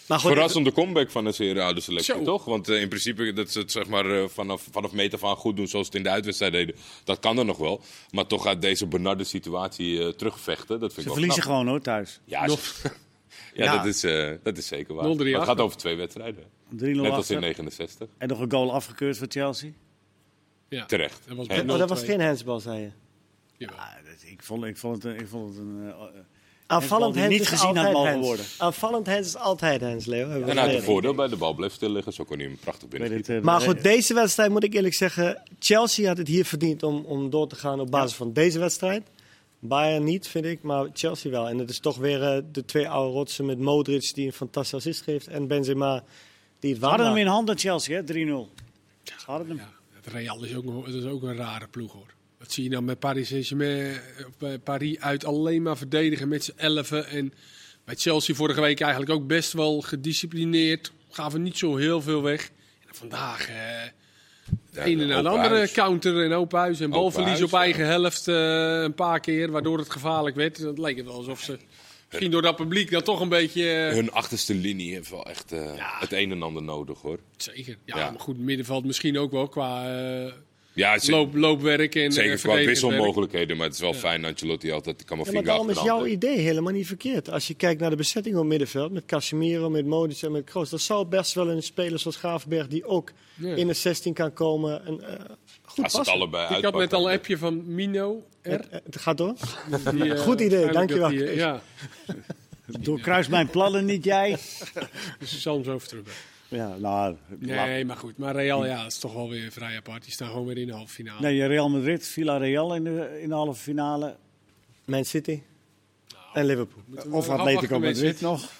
[0.08, 2.22] Maar goed, Verrassende comeback van een zeer oude selectie, Zo.
[2.22, 2.44] toch?
[2.44, 5.36] Want eh, in principe dat ze het zeg maar, eh, vanaf, vanaf meet af aan
[5.36, 6.74] goed doen zoals ze het in de uitwedstrijd deden.
[7.04, 7.80] Dat kan er nog wel.
[8.10, 10.80] Maar toch uit deze benarde situatie eh, terugvechten.
[10.80, 11.52] Dat vind ik Ze verliezen knap.
[11.54, 12.20] gewoon hoor, thuis.
[12.20, 12.82] 3-0 Ja, Nog-
[13.54, 13.76] ja, Ja.
[13.76, 15.04] Dat, is, eh, dat is zeker waar.
[15.04, 16.44] 0-3 Maar het gaat over twee wedstrijden.
[16.68, 18.08] Net als in 69.
[18.18, 19.70] En nog een goal afgekeurd voor Chelsea.
[20.70, 20.86] Ja.
[20.86, 21.20] Terecht.
[21.28, 21.60] Dat was Ja.
[21.60, 22.04] oh, dat was 0-2.
[22.04, 22.90] geen handsbal, zei je.
[23.56, 23.76] Jawel.
[23.78, 25.80] Ah, dat- ik, vond, ik, vond het, een- ik vond het een...
[25.82, 26.04] eh, eh,
[26.66, 28.26] Aanvallend hands niet is gezien had altijd mogen hands.
[28.26, 28.44] worden.
[28.58, 30.30] Aanvallend hands is altijd hands, Leo.
[30.30, 30.84] En een geleerd.
[30.84, 32.12] voordeel bij de bal bleef stil liggen.
[32.12, 33.12] Zo kon hij hem prachtig binnen.
[33.26, 35.42] het, Maar goed, deze wedstrijd moet ik eerlijk zeggen.
[35.58, 39.02] Chelsea had het hier verdiend om, om door te gaan op basis van deze wedstrijd.
[39.58, 41.48] Bayern niet, vind ik, maar Chelsea wel.
[41.48, 44.76] En het is toch weer eh, de twee oude rotsen met Modric die een fantastische
[44.76, 45.26] assist geeft.
[45.26, 46.04] En Benzema
[46.60, 48.02] die het Ze hadden hem waar in handen, Chelsea, hè?
[48.02, 48.06] 3-0.
[49.02, 49.56] Ze hadden hem.
[49.56, 49.68] Ja,
[50.04, 52.14] het Real is ook, een- dat is ook een rare ploeg hoor.
[52.38, 56.44] Wat zie je nou met Paris Saint-Germain, eh, bij Paris uit alleen maar verdedigen met
[56.44, 57.06] z'n elfen.
[57.06, 57.32] En
[57.84, 60.92] bij Chelsea vorige week eigenlijk ook best wel gedisciplineerd.
[61.10, 62.50] Gaven niet zo heel veel weg.
[62.88, 63.56] En vandaag eh
[64.72, 65.72] de ene na de andere huis.
[65.72, 66.80] counter en open huis.
[66.80, 70.56] En balverlies op eigen helft eh, een paar keer, waardoor het gevaarlijk werd.
[70.56, 71.58] Het leek het wel alsof ze
[72.10, 73.70] misschien door dat publiek dan toch een beetje...
[73.70, 75.96] eh, Hun achterste linie heeft wel echt eh, Ja.
[75.98, 77.18] het een en ander nodig hoor.
[77.36, 77.76] Zeker.
[77.84, 78.10] Ja, Ja.
[78.10, 80.32] maar goed, middenveld misschien ook wel qua eh,
[80.80, 83.56] Ja, ze- loop, loopwerk en eh, zeker qua wisselmogelijkheden.
[83.56, 86.38] Maar het is wel fijn dat Ancelotti altijd Ja, Camavinga maar daarom is jouw idee
[86.38, 87.30] helemaal niet verkeerd.
[87.30, 90.70] Als je kijkt naar de bezetting op middenveld, met Casemiro, met Modric en met Kroos.
[90.70, 93.54] Dat zou best wel een speler zoals Gravenberg, die ook Ja.
[93.54, 95.24] in de 16 kan komen, en, eh,
[95.62, 98.48] goed Als het allebei Ik had net al een appje van Mino R.
[98.50, 99.34] Het, het gaat door.
[99.92, 101.36] Die, eh, Goed idee, dankjewel, die, eh, Kees.
[101.36, 101.62] ja,
[102.80, 104.30] Doorkruis mijn plannen niet, jij.
[105.20, 106.04] dus je zal hem zo terug.
[106.50, 107.16] Ja, nou...
[107.38, 108.18] Nee, maar goed.
[108.18, 110.02] Maar Real, ja, dat is toch wel weer vrij apart.
[110.04, 111.20] Die staan gewoon weer in de halve finale.
[111.20, 114.16] Nee, Real Madrid, Villarreal in de, in de halve finale.
[114.84, 115.42] Man City
[116.34, 116.82] en Liverpool.
[117.10, 118.52] Of Atletico Madrid nog.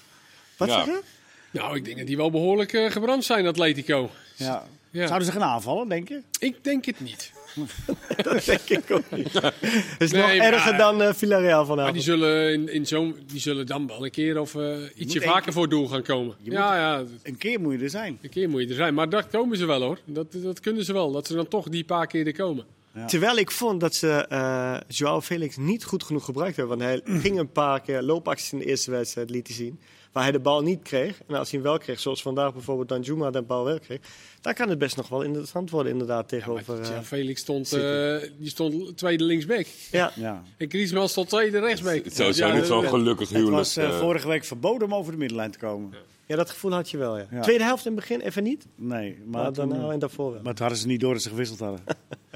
[0.56, 0.74] Wat Ja.
[0.74, 1.02] zeg je?
[1.50, 4.10] Nou, ik denk dat die wel behoorlijk eh, gebrand zijn, Atletico.
[4.36, 4.66] Ja.
[4.90, 5.06] Ja.
[5.06, 6.22] Zouden ze gaan aanvallen, denk je?
[6.38, 7.32] Ik denk het niet.
[8.22, 9.32] Dat denk ik ook niet.
[9.32, 9.52] Het
[9.98, 11.94] is Nee, nog maar- erger dan eh, Villarreal Maar vanavond.
[11.94, 15.42] die zullen, in, in zo'n, die zullen dan wel een keer of eh, ietsje vaker
[15.42, 16.34] keer- voor doel gaan komen.
[16.42, 18.18] Ja, ja, Een keer moet je er zijn.
[18.22, 18.94] een keer moet je er zijn.
[18.94, 19.98] Maar dat komen ze wel hoor.
[20.04, 21.12] Dat, dat kunnen ze wel.
[21.12, 22.64] Dat ze dan toch die paar keer er komen.
[23.06, 26.78] Terwijl ik vond dat ze eh Joao Felix niet goed genoeg gebruikt hebben.
[26.78, 29.80] Want hij ging een paar keer loopacties in de eerste wedstrijd, liet hij zien.
[30.12, 31.20] Waar hij de bal niet kreeg.
[31.26, 33.98] En als hij hem wel kreeg, zoals vandaag bijvoorbeeld Danjuma de bal wel kreeg.
[34.40, 36.78] Dan kan het best nog wel interessant worden inderdaad tegenover...
[36.78, 39.66] Maar, eh, Felix stond, eh, die stond tweede linksback.
[39.90, 40.12] ja.
[40.14, 40.42] Ja.
[40.56, 42.04] En Griezmann stond tweede rechtsback.
[42.04, 43.56] Het Ja, zo'n gelukkig Het huwelijk.
[43.56, 45.94] was eh, vorige week verboden om over de middenlijn te komen.
[46.26, 47.26] ja, dat gevoel had je wel, ja.
[47.30, 47.40] Ja.
[47.40, 48.66] Tweede helft in het begin even niet.
[48.74, 50.42] Nee, maar, Maar toen, daarna eh, en daarvoor wel.
[50.42, 51.80] maar toen hadden ze niet door dat ze gewisseld hadden.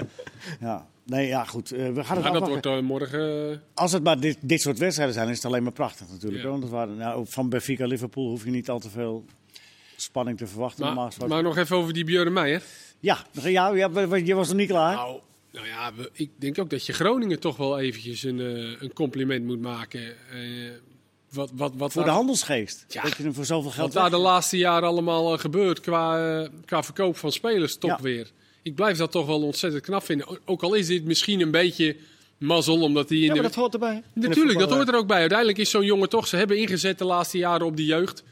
[0.59, 0.87] ja.
[1.05, 1.71] Nee, ja, goed.
[1.71, 3.51] eh, we gaan het dat wordt eh, morgen...
[3.51, 6.43] eh, Als het maar dit, dit soort wedstrijden zijn, is het alleen maar prachtig natuurlijk.
[6.43, 6.49] Ja.
[6.49, 9.25] Want het waren, nou, van Benfica Liverpool hoef je niet al te veel
[9.95, 10.93] spanning te verwachten.
[11.27, 12.63] maar, nog even over die Björn Meijer.
[12.99, 14.95] Ja, ja, ja, je was nog niet klaar.
[14.95, 15.19] Nou,
[15.51, 18.39] nou ja, we- ik denk ook dat je Groningen toch wel eventjes een,
[18.83, 20.01] een compliment moet maken.
[21.31, 22.85] Wat, wat, wat voor de handelsgeest.
[22.87, 23.01] Ja.
[23.01, 26.83] Dat je hem voor zoveel Wat geld daar de laatste jaren allemaal gebeurt qua, qua
[26.83, 28.01] verkoop van spelers, toch Ja.
[28.01, 28.31] weer.
[28.65, 30.27] Ik blijf dat toch wel ontzettend knap vinden.
[30.45, 31.95] Ook al is dit misschien een beetje
[32.37, 33.33] mazzel, omdat hij in Ja, de...
[33.33, 34.03] maar dat hoort erbij.
[34.13, 35.19] De Natuurlijk, dat hoort er ook bij.
[35.19, 38.23] Uiteindelijk is zo'n jongen toch, ze hebben ingezet de laatste jaren op de jeugd.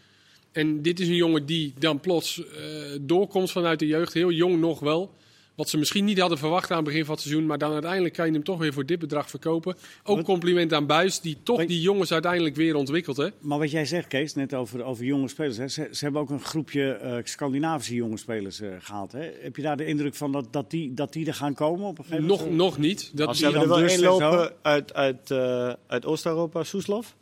[0.52, 2.64] En dit is een jongen die dan plots eh,
[3.02, 4.14] doorkomt vanuit de jeugd.
[4.14, 5.14] Heel jong nog wel.
[5.56, 7.46] Wat ze misschien niet hadden verwacht aan het begin van het seizoen.
[7.46, 9.76] Maar dan uiteindelijk kan je hem toch weer voor dit bedrag verkopen.
[10.04, 13.18] Ook Wat- compliment aan Buis, die toch Wat- die jongens uiteindelijk weer ontwikkelt.
[13.18, 13.28] Hè?
[13.40, 15.58] Maar wat jij zegt, Kees, net over, over jonge spelers.
[15.58, 15.68] Hè.
[15.68, 19.12] Ze, ze hebben ook een groepje eh, Scandinavische jonge spelers eh, gehaald.
[19.12, 19.30] Hè.
[19.42, 21.98] Heb je daar de indruk van dat, dat, die, dat die er gaan komen op
[21.98, 22.58] een gegeven Nog, moment?
[22.58, 23.12] nog niet.
[23.14, 27.16] Dat, Als Ze die hebben er dan wel lopen uit, uit, eh, uit Oost-Europa, Soeslof.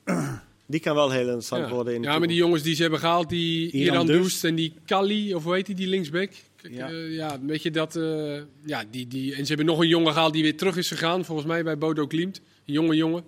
[0.66, 1.74] Die kan wel heel interessant ja.
[1.74, 4.22] worden in ja, maar die jongens die ze hebben gehaald, die Iran Iran.
[4.22, 6.32] Doest en die Kali, of hoe heet die, die linksback.
[6.62, 6.88] Kijk, Ja.
[6.90, 6.96] ja.
[6.98, 7.96] ja, weet je dat.
[7.96, 10.88] eh, ja, die, die, en ze hebben nog een jongen gehaald die weer terug is
[10.88, 12.42] gegaan, volgens mij bij Bodo Klimt.
[12.66, 13.24] Een jonge jongen.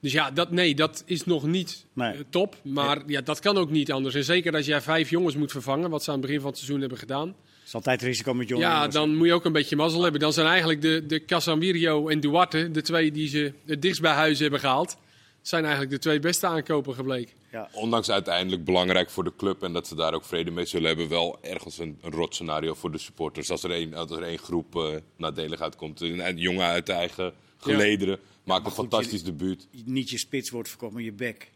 [0.00, 2.12] Dus ja, dat, nee, dat is nog niet Nee.
[2.12, 2.56] eh, top.
[2.62, 3.20] Maar ja.
[3.20, 4.14] dat kan ook niet anders.
[4.14, 6.58] En zeker als jij vijf jongens moet vervangen, wat ze aan het begin van het
[6.58, 7.34] seizoen hebben gedaan.
[7.66, 8.94] is altijd risico met jonge ja, jongens.
[8.94, 10.20] dan moet je ook een beetje mazzel hebben.
[10.20, 14.12] Dan zijn eigenlijk de, de Casanvirio en Duarte, de twee die ze het dichtst bij
[14.12, 14.96] huis hebben gehaald,
[15.42, 17.34] zijn eigenlijk de twee beste aankopen gebleken.
[17.72, 21.08] Ondanks uiteindelijk belangrijk voor de club en dat ze daar ook vrede mee zullen hebben,
[21.08, 23.50] wel ergens een, een rot scenario voor de supporters.
[23.50, 26.00] Als er één, als er één groep eh, nadelig uitkomt.
[26.00, 29.66] Een, een jongen uit de eigen gelederen maakt een goed, fantastisch debuut.
[29.84, 31.50] Niet je spits wordt verkocht, maar je bek.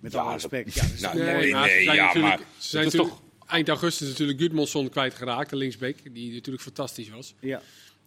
[0.00, 0.74] Met Ja, alle respect.
[0.74, 3.68] Ja, dat Nou, toch nee, maar nee, ja, maar ze zijn het is natuurlijk eind
[3.68, 7.34] augustus natuurlijk Gudmundsson kwijtgeraakt, de linksback, die natuurlijk fantastisch was.
[7.40, 7.62] Ja.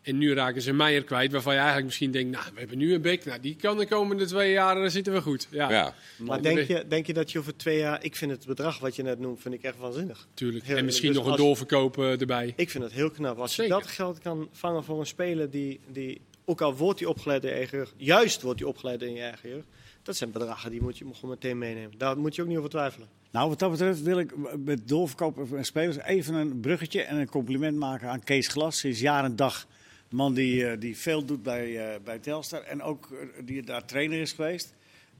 [0.05, 2.93] En nu raken ze Meijer kwijt, waarvan je eigenlijk misschien denkt, nou, we hebben nu
[2.93, 5.47] een bek, nou, die kan de komende twee jaar, dan zitten we goed.
[5.51, 5.93] Ja, Ja.
[6.17, 8.03] Maar denk je, denk je dat je over twee jaar...
[8.03, 10.27] Ik vind het bedrag wat je net noemt, vind ik echt waanzinnig.
[10.29, 10.65] natuurlijk.
[10.65, 12.53] Heel- en misschien dus nog een doorverkoop eh, erbij.
[12.55, 13.37] Ik vind het heel knap.
[13.37, 13.75] Als Zeker.
[13.75, 15.79] je dat geld kan vangen voor een speler die...
[15.91, 19.13] die ook al wordt hij opgeleid in je eigen jeugd, juist wordt hij opgeleid in
[19.13, 19.67] je eigen jeugd.
[20.03, 21.97] Dat zijn bedragen die moet je gewoon meteen meenemen.
[21.97, 23.07] Daar moet je ook niet over twijfelen.
[23.31, 27.29] Nou, wat dat betreft wil ik met doorverkopen van spelers even een bruggetje en een
[27.29, 28.77] compliment maken aan Kees Glas.
[28.79, 29.67] Sinds jaar en dag
[30.15, 33.85] man die, eh, die veel doet bij, eh, bij Telstar en ook eh, die daar
[33.85, 34.73] trainer is geweest.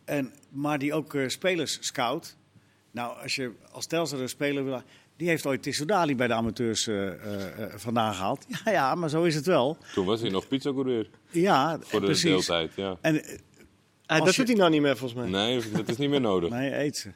[0.05, 2.36] En, maar die ook eh, spelers scout.
[2.91, 4.81] Nou, als je als Telstar een speler wil...
[5.17, 8.45] Die heeft ooit Tissoudali bij de amateurs eh, eh, eh, vandaan gehaald.
[8.65, 9.77] Ja, ja, maar zo is het wel.
[9.93, 12.23] Toen was hij nog pizzacoureur Ja, voor de precies.
[12.23, 12.71] deeltijd.
[12.75, 12.97] Ja.
[13.01, 13.21] En,
[14.05, 15.29] Ah, dat je- doet hij nou niet meer volgens mij.
[15.29, 16.49] Nee, dat is niet meer nodig.
[16.60, 17.10] nee, eet ze.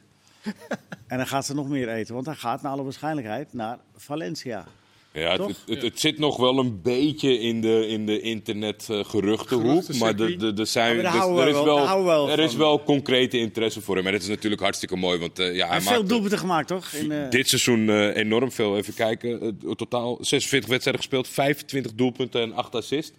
[1.06, 4.66] en dan gaat ze nog meer eten, want hij gaat naar alle waarschijnlijkheid naar Valencia.
[5.12, 9.94] Ja, het, zit nog wel een beetje in de, in de internetgeruchtenhoek.
[9.98, 13.38] maar de, de, de zijn, Ja, maar we er is wel- er is wel concrete
[13.38, 14.06] interesse voor hem.
[14.06, 15.18] En het is natuurlijk hartstikke mooi.
[15.18, 16.92] Want eh, ja, Hij heeft veel doelpunten gemaakt, toch?
[16.92, 18.76] In, eh, dit seizoen eh, enorm veel.
[18.76, 19.58] Even kijken.
[19.76, 21.28] totaal 46 wedstrijden gespeeld.
[21.28, 23.12] 25 doelpunten en 8 assists.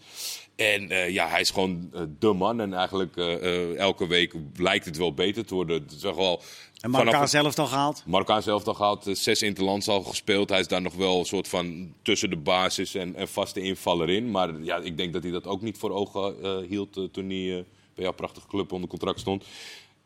[0.56, 2.60] En eh, ja, hij is gewoon eh, de man.
[2.62, 5.82] En eigenlijk eh, elke week lijkt het wel beter te worden.
[5.82, 6.42] Het is wel...
[6.82, 8.04] en Marca vanaf- zelf al gehaald.
[8.06, 10.50] Marokkaan zelf al gehad, eh, zes interlands al gespeeld.
[10.50, 14.10] Hij is daar nog wel een soort van tussen de basis en, en vaste invaller
[14.10, 14.32] in.
[14.32, 18.04] Maar ja, ik denk dat hij dat ook niet voor ogen hield toen hij bij
[18.04, 19.46] jouw prachtige club onder contract stond.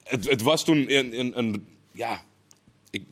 [0.03, 2.21] Het, het was toen een, een, een ja,
[2.89, 3.03] ik,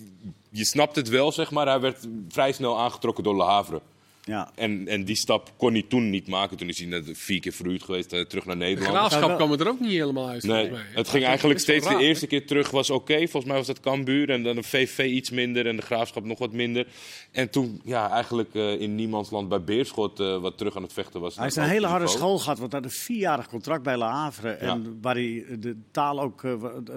[0.49, 1.67] je snapt het wel, zeg maar.
[1.67, 3.81] Hij werd vrij snel aangetrokken door Le Havre.
[4.25, 4.51] Ja.
[4.55, 6.57] En, en die stap kon hij toen niet maken.
[6.57, 8.95] Toen is hij net vier keer verhuurd geweest, terug naar De Nederland.
[8.95, 11.87] graafschap wel- kwam het er ook niet helemaal uit, Nee, het ging eigenlijk is steeds
[11.87, 13.17] de eerste keer terug was oké.
[13.17, 16.39] Volgens mij was dat Cambuur en dan de VV iets minder en de Graafschap nog
[16.39, 16.87] wat minder.
[17.31, 20.93] En toen ja, eigenlijk eh, in niemandsland bij Beerschot wat, eh, wat terug aan het
[20.93, 21.35] vechten was.
[21.35, 23.97] Hij heeft naar een hele harde school gehad, want hij had een vierjarig contract bij
[23.97, 24.49] La Havre.
[24.51, 26.43] En waar hij de taal ook...
[26.43, 26.93] eh, wa- eh,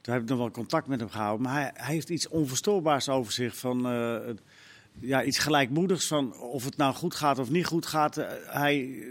[0.00, 1.42] Toen heb ik nog wel contact met hem gehouden.
[1.46, 3.56] Maar hij, hij heeft iets onverstoorbaars over zich.
[3.56, 4.16] Van, eh,
[5.00, 6.06] ja, iets gelijkmoedigs.
[6.06, 8.16] Van of het nou goed gaat of niet goed gaat.
[8.16, 9.02] eh, hij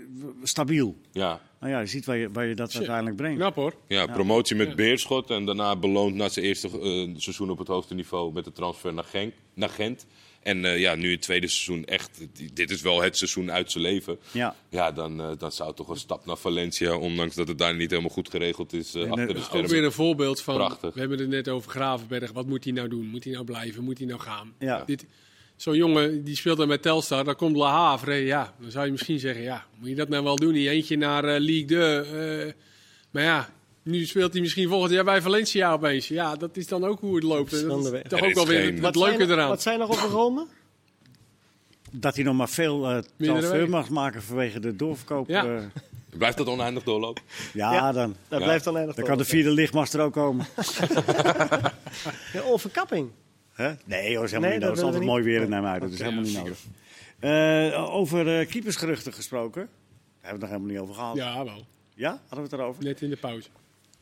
[0.44, 0.96] stabiel.
[1.12, 1.42] Ja.
[1.60, 3.38] Nou ja, je ziet waar je, waar je dat uiteindelijk brengt.
[3.38, 3.74] Knap hoor.
[3.88, 7.94] Ja, promotie met Beerschot en daarna beloond na zijn eerste eh, seizoen op het hoogste
[7.94, 10.06] niveau met de transfer naar, Genk, naar Gent.
[10.42, 13.84] En eh, ja, nu het tweede seizoen echt, dit is wel het seizoen uit zijn
[13.84, 14.18] leven.
[14.32, 14.56] Ja.
[14.70, 18.12] Ja, dan, dan zou toch een stap naar Valencia, ondanks dat het daar niet helemaal
[18.12, 19.70] goed geregeld is, En, achter de Ook schermen.
[19.70, 20.94] weer een voorbeeld van, Prachtig.
[20.94, 22.32] we hebben het net over Gravenberg.
[22.32, 23.06] Wat moet hij nou doen?
[23.08, 23.84] Moet hij nou blijven?
[23.84, 24.54] Moet hij nou gaan?
[24.60, 24.84] Ja.
[24.86, 25.06] Dit,
[25.58, 28.14] Zo'n jongen die speelt dan met Telstar, dan komt La Havre.
[28.16, 30.54] Ja, dan zou je misschien zeggen, ja, moet je dat nou wel doen?
[30.54, 32.46] Die eentje naar eh, Ligue 2.
[32.46, 32.54] eh,
[33.12, 33.50] maar ja,
[33.84, 36.08] nu speelt hij misschien volgend jaar bij Valencia opeens.
[36.08, 37.52] Ja, dat is dan ook hoe het loopt.
[37.52, 37.66] Dat is
[38.10, 39.50] toch ook geen- het, Wat het leuke zijn, er- eraan.
[39.50, 40.46] Wat zijn er over Rome?
[41.92, 45.28] Dat hij nog maar veel eh Mindere transfer mag maken vanwege de doorverkoop.
[45.30, 45.44] Ja.
[45.44, 45.72] Ja,
[46.18, 47.24] Blijft dat oneindig doorlopen?
[47.54, 47.92] ja, Ja.
[47.92, 48.46] dan, Dat Ja.
[48.46, 48.96] blijft dan eindig.
[48.96, 50.46] dan kan de vierde lichtmaster ook komen.
[52.34, 53.10] Ja, overkapping.
[53.58, 53.72] Hè?
[53.86, 54.70] Nee, hoor, is helemaal Nee, niet dat nodig.
[54.70, 55.82] Het is altijd mooi weer in Nijmuiden.
[55.90, 56.60] Dat is helemaal niet nodig.
[57.20, 59.62] Eh, over eh, keepersgeruchten gesproken.
[59.62, 59.72] Daar
[60.22, 61.16] hebben we het nog helemaal niet over gehad.
[61.16, 62.12] Ja, Ja, wel.
[62.28, 62.84] hadden we het erover?
[62.84, 63.48] Net in de pauze.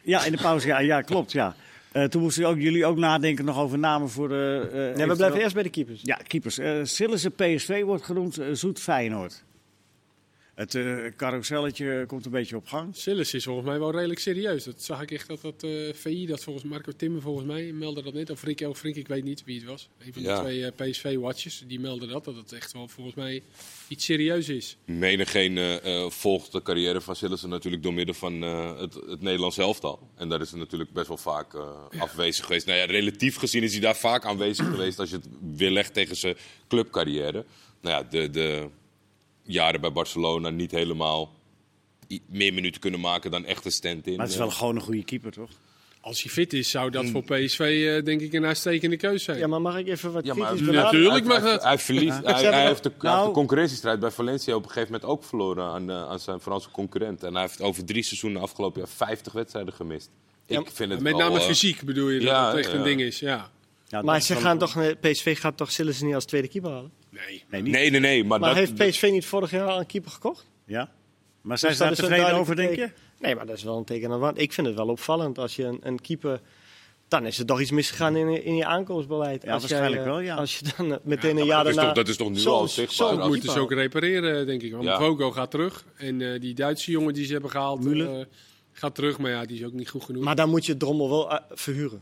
[0.01, 0.67] Ja, in de pauze.
[0.67, 1.31] Ja, ja klopt.
[1.31, 1.55] Ja.
[1.91, 4.69] Eh, toen moesten ook, jullie ook nadenken nog over namen voor de...
[4.71, 5.99] eh, Nee, we blijven eerst bij de keepers.
[6.03, 6.59] Ja, keepers.
[6.95, 9.43] Sillissen PSV wordt genoemd, Zoet Feyenoord.
[10.55, 12.95] Het eh, carouselletje komt een beetje op gang.
[12.95, 14.63] Sillis is volgens mij wel redelijk serieus.
[14.63, 18.01] Dat zag ik echt dat dat eh, VI, dat volgens Marco Timmer volgens mij, meldde
[18.01, 18.29] dat net.
[18.29, 19.89] Of Rick Elfrink, ik weet niet wie het was.
[19.99, 22.25] Een van de twee eh, PSV-watchers, die meldde dat.
[22.25, 23.43] Dat het echt wel volgens mij
[23.87, 24.77] iets serieus is.
[24.85, 29.21] Menigeen eh eh volgt de carrière van Sillissen natuurlijk door middel van eh, het, het
[29.21, 30.09] Nederlands elftal.
[30.15, 32.65] En daar is hij natuurlijk best wel vaak eh, afwezig geweest.
[32.65, 36.15] Nou ja, relatief gezien is hij daar vaak aanwezig geweest als je het weerlegt tegen
[36.15, 36.37] zijn
[36.67, 37.45] clubcarrière.
[37.81, 38.69] Nou ja, de, de
[39.45, 41.33] jaren bij Barcelona niet helemaal
[42.27, 44.15] meer minuten kunnen maken dan echt een stand-in.
[44.15, 45.49] Maar het is wel gewoon een goede keeper, toch?
[46.01, 49.37] Als hij fit is, zou dat voor PSV eh, denk ik een uitstekende keus zijn.
[49.37, 50.61] Ja, maar mag ik even wat Ja, maar?
[50.61, 51.63] Natuurlijk mag dat.
[51.63, 55.23] Hij, verliest, hij, heeft de, Nou- de concurrentiestrijd bij Valencia op een gegeven moment ook
[55.23, 57.23] verloren aan, eh, aan zijn Franse concurrent.
[57.23, 60.09] En hij heeft over drie seizoenen afgelopen jaar 50 wedstrijden gemist.
[60.45, 62.83] Ja, ik vind het Met name eh, fysiek bedoel je dat ja, het echt een
[62.83, 63.19] ding is.
[63.19, 63.49] Ja.
[63.87, 66.91] Ja, Maar ze gaan toch, PSV gaat toch Sillissen niet als tweede keeper halen?
[67.15, 67.43] Nee.
[67.49, 67.71] Nee, niet.
[67.73, 68.23] Nee, nee, nee.
[68.23, 70.45] Maar, Maar dat, heeft PSV niet vorig jaar al een keeper gekocht?
[70.65, 70.91] Ja?
[71.41, 72.89] Maar zijn Dus ze dat daar is tevreden over, denk je?
[73.19, 74.39] Nee, maar dat is wel een teken aan de wand.
[74.39, 76.41] Ik vind het wel opvallend als je een, een keeper...
[77.07, 79.43] Dan is er toch iets misgegaan in, in je aankomstbeleid.
[79.43, 80.35] Ja, Als waarschijnlijk jij, eh, wel, ja.
[80.35, 81.93] Als je dan eh, meteen Ja, een maar jaar dat, is daarna...
[81.93, 83.17] toch, dat is toch nu Zo- al zo zichtbaar?
[83.17, 84.71] Dat moeten ze ook repareren, denk ik.
[84.71, 84.97] Want Ja.
[84.97, 85.85] Vogo gaat terug.
[85.97, 88.09] En eh, die Duitse jongen die ze hebben gehaald, eh,
[88.71, 89.17] gaat terug.
[89.17, 90.23] Maar ja, die is ook niet goed genoeg.
[90.23, 92.01] Maar dan moet je Drommel wel eh, verhuren.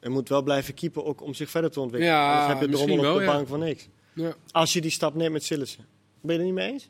[0.00, 2.16] Je moet wel blijven keeper ook om zich verder te ontwikkelen.
[2.16, 3.36] Ja, Anders heb je misschien Drommel op wel, de ja.
[3.36, 3.88] bank voor niks.
[4.14, 4.34] Ja.
[4.52, 5.84] Als je die stap neemt met Sillissen.
[6.20, 6.86] Ben je het niet mee eens?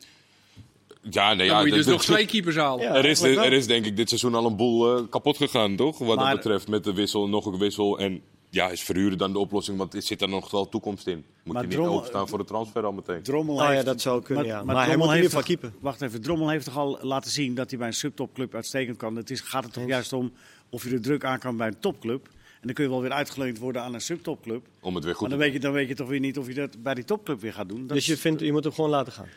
[1.10, 2.84] ja, nee, Dan ja, moet je dus nog twee keepers halen.
[2.84, 2.94] Ja.
[2.94, 5.98] er, is, er is denk ik dit seizoen al een boel eh, kapot gegaan, toch?
[5.98, 7.98] Wat Maar- dat betreft met de wissel, nog een wissel.
[7.98, 9.78] En ja, is verhuren dan de oplossing?
[9.78, 11.24] Want er zit er nog wel toekomst in.
[11.44, 13.22] Moet Maar je niet Drommel- openstaan voor de transfer al meteen?
[13.22, 14.64] Drommel Oh ja, heeft, dat zou kunnen, ja.
[14.64, 17.30] Maar hij Drommel moet in ieder heeft toch- Wacht even, Drommel heeft toch al laten
[17.30, 19.16] zien dat hij bij een subtopclub uitstekend kan.
[19.16, 20.32] Het is, gaat er toch juist om
[20.70, 22.28] of je de druk aan kan bij een topclub.
[22.64, 24.66] En dan kun je wel weer uitgeleend worden aan een subtopclub.
[24.80, 26.38] Om het weer goed Maar te dan weet, je, dan weet je toch weer niet
[26.38, 27.86] of je dat bij die topclub weer gaat doen.
[27.86, 29.28] Dat Dus je, vindt, je moet hem gewoon laten gaan.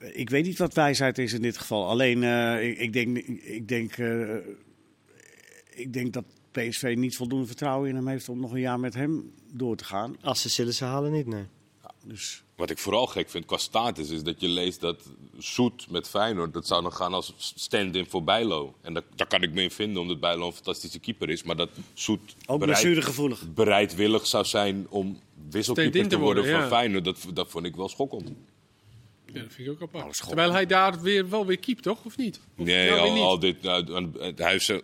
[0.00, 1.88] Ik weet niet wat wijsheid is in dit geval.
[1.88, 4.36] Alleen, eh, ik, ik denk, ik, denk, eh,
[5.70, 8.94] ik denk dat PSV niet voldoende vertrouwen in hem heeft om nog een jaar met
[8.94, 10.16] hem door te gaan.
[10.20, 11.46] Als ze Sillissen halen, niet, nee.
[12.04, 15.02] Dus Wat ik vooral gek vind qua status is dat je leest dat
[15.38, 18.74] Soet met Feyenoord, dat zou dan gaan als stand-in voor Bijlo.
[18.80, 21.42] En daar, daar kan ik me in vinden, omdat Bijlo een fantastische keeper is.
[21.42, 26.70] Maar dat Soet ook bereid, bereidwillig zou zijn om wisselkeeper te te worden worden, van
[26.70, 26.76] ja.
[26.76, 28.28] Feyenoord, dat, dat vond ik wel schokkend.
[29.32, 30.26] Ja, dat vind ik ook apart.
[30.26, 32.04] Terwijl hij daar weer, wel weer keept, toch?
[32.04, 32.40] Of niet?
[32.56, 33.22] Of Nee, nou al, niet?
[33.22, 34.82] al dit, nou, aan- hij heeft zijn-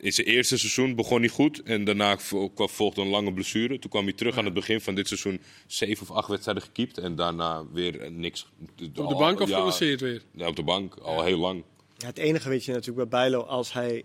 [0.00, 1.62] in zijn eerste seizoen begon hij goed.
[1.62, 2.18] En daarna
[2.54, 3.78] volgde een lange blessure.
[3.78, 5.40] Toen kwam hij terug aan het begin van dit seizoen.
[5.66, 6.98] Zeven of acht wedstrijden gekiept.
[6.98, 8.46] En daarna weer eh, niks.
[8.94, 10.22] Op de bank of Ja, geblesseerd weer?
[10.32, 10.94] Ja, op de bank.
[10.94, 11.64] Al heel lang.
[11.96, 14.04] Ja, het enige weet je natuurlijk bij Bijlo, als hij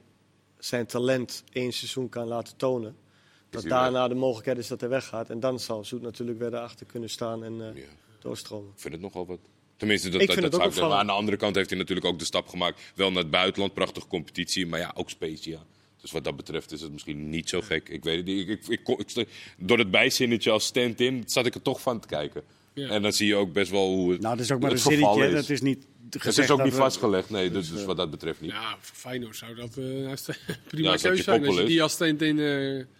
[0.59, 2.95] zijn talent één seizoen kan laten tonen,
[3.49, 5.29] dat daarna de mogelijkheid is dat hij weggaat.
[5.29, 7.89] En dan zal Zoet natuurlijk weer erachter kunnen staan en eh, Ja.
[8.19, 8.71] doorstromen.
[8.75, 9.39] Ik vind het nogal wat.
[9.77, 10.81] Tenminste, dat, Ik dat, vind dat het ook zou ik zeggen.
[10.81, 10.99] Maar opvallend.
[10.99, 12.81] aan de andere kant heeft hij natuurlijk ook de stap gemaakt.
[12.95, 14.67] Wel naar het buitenland, prachtige competitie.
[14.67, 15.59] Maar ja, ook Spezia.
[16.05, 17.89] Dus wat dat betreft is het misschien niet zo gek.
[17.89, 18.49] Ik weet het niet.
[18.49, 19.27] Ik, ik, ik,
[19.57, 22.41] door het bijzinnetje als stand-in zat ik er toch van te kijken.
[22.73, 22.87] Ja.
[22.89, 24.77] En dan zie je ook best wel hoe het, Nou, dat is ook maar een
[24.77, 25.25] zinnetje.
[25.27, 25.33] is.
[25.33, 27.51] Dat is niet het is ook niet we- vastgelegd, nee.
[27.51, 28.51] Dus, dus wat dat betreft niet.
[28.51, 30.25] Ja, voor Feyenoord zou dat eh, st-
[30.67, 31.45] prima keuze je zijn.
[31.45, 32.45] Als je die als stand in eh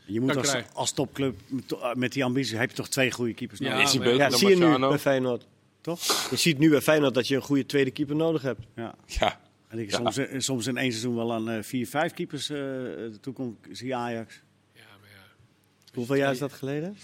[0.06, 1.36] Je moet als, als topclub
[1.94, 3.84] met, die ambitie heb je toch twee goede keepers Ja, nodig.
[3.86, 5.46] is hij maar- beter Ja, dan zie je nu bij Feyenoord.
[5.82, 6.30] Toch?
[6.30, 8.60] Je ziet nu bij Feyenoord dat je een goede tweede keeper nodig hebt.
[8.76, 8.96] Ja.
[9.06, 9.40] Ja,
[9.76, 9.98] En ik Ja.
[9.98, 13.68] soms, eh, soms in één seizoen wel aan eh, vier, vijf keepers eh toekomt.
[13.72, 14.42] Zie Ajax.
[14.74, 15.94] Ja, maar ja.
[15.94, 16.96] Hoeveel jaar is dat geleden?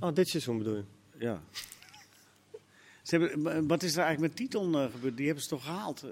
[0.00, 0.84] Oh, dit seizoen bedoel je?
[1.18, 1.42] Ja.
[3.02, 5.16] Ze hebben, wat is er eigenlijk met Titon gebeurd?
[5.16, 6.02] Die hebben ze toch gehaald?
[6.02, 6.10] Eh,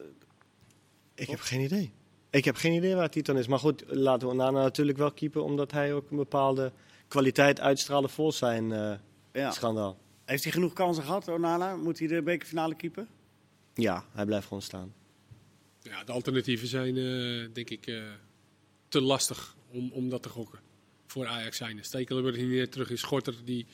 [1.14, 1.92] Ik heb geen idee.
[2.30, 3.46] Ik heb geen idee waar Titan is.
[3.46, 6.72] Maar goed, laten we Nana natuurlijk wel keeper, omdat hij ook een bepaalde
[7.08, 8.94] kwaliteit uitstralen voor zijn eh,
[9.32, 9.50] Ja.
[9.50, 9.98] schandaal.
[10.24, 11.76] Heeft hij genoeg kansen gehad, Onana?
[11.76, 13.06] Moet hij de bekerfinale keeper?
[13.74, 14.92] Ja, hij blijft gewoon staan.
[15.90, 18.02] Ja, de alternatieven zijn eh, denk ik eh,
[18.88, 20.58] te lastig om, om dat te gokken.
[21.06, 21.84] Voor Ajax zijn.
[21.84, 23.00] Stekelenburg die niet terug is.
[23.00, 23.66] Schorter die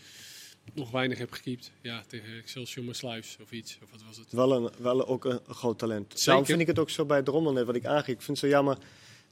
[0.72, 1.72] nog weinig heeft gekiept.
[1.80, 3.78] Ja, tegen Excelsior maar Sluis of iets.
[3.82, 4.32] Of wat was het?
[4.32, 6.06] Wel, een, wel ook een, groot talent.
[6.08, 6.24] Zeker.
[6.24, 8.14] Daarom vind ik het ook zo bij Drommel net wat ik aangeef.
[8.14, 8.78] Ik vind het zo jammer.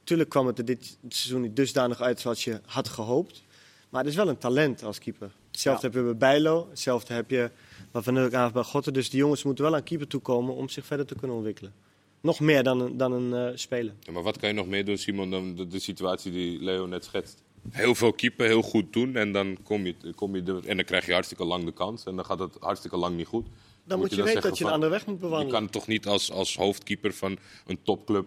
[0.05, 3.45] Tuurlijk kwam het er dit seizoen niet dusdanig uit zoals je had gehoopt.
[3.89, 5.33] Maar het is wel een talent als keeper.
[5.51, 6.67] Hetzelfde heb je bij Bijlo.
[6.71, 7.51] Hetzelfde heb je
[7.91, 8.93] wat Van Nurk aan bij Gotten.
[8.93, 11.73] Dus die jongens moeten wel aan keeper toekomen om zich verder te kunnen ontwikkelen.
[12.21, 13.95] Nog meer dan een, dan een eh, speler.
[14.01, 16.87] Ja, maar wat kan je nog meer doen, Simon, dan de, de situatie die Leo
[16.87, 17.43] net schetst?
[17.71, 20.85] Heel veel keeper, heel goed doen en dan kom je, kom je er, en dan
[20.85, 23.47] krijg je hartstikke lang de kans en dan gaat het hartstikke lang niet goed.
[23.85, 25.61] Dan moet je, weten zeggen dat je een andere weg moet Je bewandelen.
[25.61, 28.27] kan toch niet als, als hoofdkeeper van een topclub,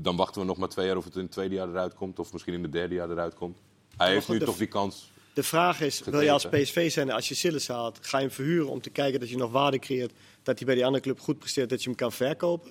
[0.00, 2.18] dan wachten we nog maar twee jaar of het in het tweede jaar eruit komt
[2.18, 3.58] of misschien in het derde jaar eruit komt.
[3.96, 6.46] Hij heeft nu toch die kans De vraag is, wil je als.
[6.46, 9.36] PSV zijn, als je Sillis haalt, ga je hem verhuren om te kijken dat je
[9.36, 10.12] nog waarde creëert,
[10.46, 12.70] dat hij bij die andere club goed presteert, dat je hem kan verkopen?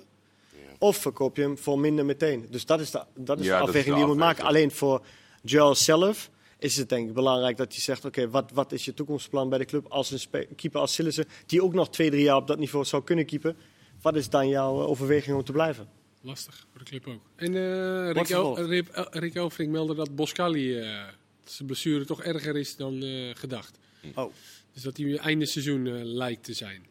[0.78, 2.46] Of verkoop je hem voor minder meteen?
[2.50, 4.16] Dus dat is de, dat is Ja, de dat is afweging de die je moet
[4.16, 4.44] maken.
[4.44, 5.04] Alleen voor
[5.42, 8.94] Joel zelf is het denk ik belangrijk dat hij zegt, oké, wat, wat is je
[8.94, 12.36] toekomstplan bij de club als een keeper als Sillissen, die ook nog twee, drie jaar
[12.36, 13.56] op dat niveau zou kunnen keepen?
[14.02, 15.88] Wat is dan jouw overweging om te blijven?
[16.20, 17.20] Lastig voor de club ook.
[17.36, 18.60] En eh Rick, El.
[18.66, 21.04] Rick, El- Rick Elfrink meldde dat Boskali eh,
[21.44, 23.78] dat zijn blessure toch erger is dan eh, gedacht.
[24.14, 24.32] Oh,
[24.72, 26.86] Dus dat hij einde seizoen eh, lijkt te zijn.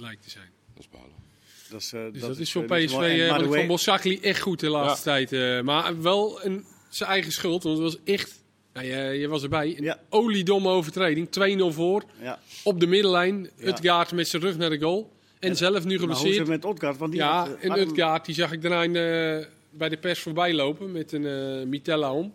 [0.00, 0.48] Lijkt te zijn.
[0.74, 1.14] Dat is balen.
[1.70, 4.60] dat is, eh, Dus dat, is voor eh, PSV, eh, ik vond Boskakli echt goed
[4.60, 5.32] de laatste tijd.
[5.32, 8.38] eh, maar wel een, zijn eigen schuld, want het was echt...
[8.72, 9.74] Nou, je, je was erbij.
[9.78, 9.98] Een Ja.
[10.08, 11.28] oliedomme overtreding.
[11.30, 12.02] 2-0 voor.
[12.20, 12.38] Ja.
[12.64, 13.50] Op de middenlijn.
[13.56, 13.66] Ja.
[13.66, 15.12] Utgaard met zijn rug naar de goal.
[15.38, 16.38] En zelf nu Maar hoe is geblesseerd.
[16.38, 16.96] het met Odgaard?
[16.98, 20.20] Want die Ja, had, en Utgaard, die zag ik daarna in, eh, bij de pers
[20.20, 22.32] voorbij lopen met een eh Mitella om.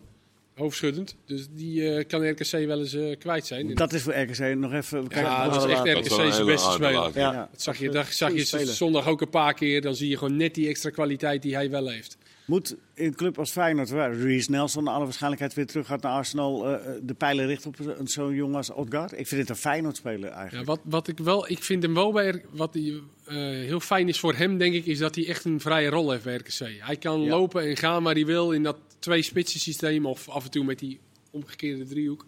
[0.56, 1.16] Hoofdschuddend.
[1.26, 3.74] Dus die eh, kan RKC wel eens eh, kwijt zijn.
[3.74, 5.06] Dat is voor RKC nog even...
[5.08, 7.10] ja, dat is echt RKC's hele beste speler.
[7.14, 7.32] Ja.
[7.32, 7.48] Ja.
[7.52, 8.66] Dat zag je, dat zag je speler.
[8.74, 9.80] zondag ook een paar keer.
[9.80, 12.16] Dan zie je gewoon net die extra kwaliteit die hij wel heeft.
[12.46, 16.02] Moet in een club als Feyenoord, waar Reece Nelson naar alle waarschijnlijkheid weer terug gaat
[16.02, 19.12] naar Arsenal, eh, de pijlen richten op zo'n jongen als Odgaard?
[19.18, 20.66] Ik vind het een Feyenoord-speler Ja, eigenlijk.
[20.66, 24.18] wat, wat ik wel, ik vind hem wel bij wat die, eh, heel fijn is
[24.18, 26.66] voor hem, denk ik, is dat hij echt een vrije rol heeft bij RKC.
[26.78, 27.28] Hij kan Ja.
[27.30, 30.64] lopen en gaan waar hij wil in dat twee spitsen systeem of af en toe
[30.64, 32.26] met die omgekeerde driehoek.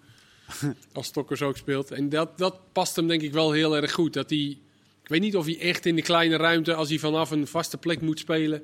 [0.92, 1.90] als Stokkers ook speelt.
[1.90, 4.12] En dat, dat past hem denk ik wel heel erg goed.
[4.12, 4.58] Dat hij,
[5.02, 7.76] ik weet niet of hij echt in de kleine ruimte, als hij vanaf een vaste
[7.76, 8.62] plek moet spelen.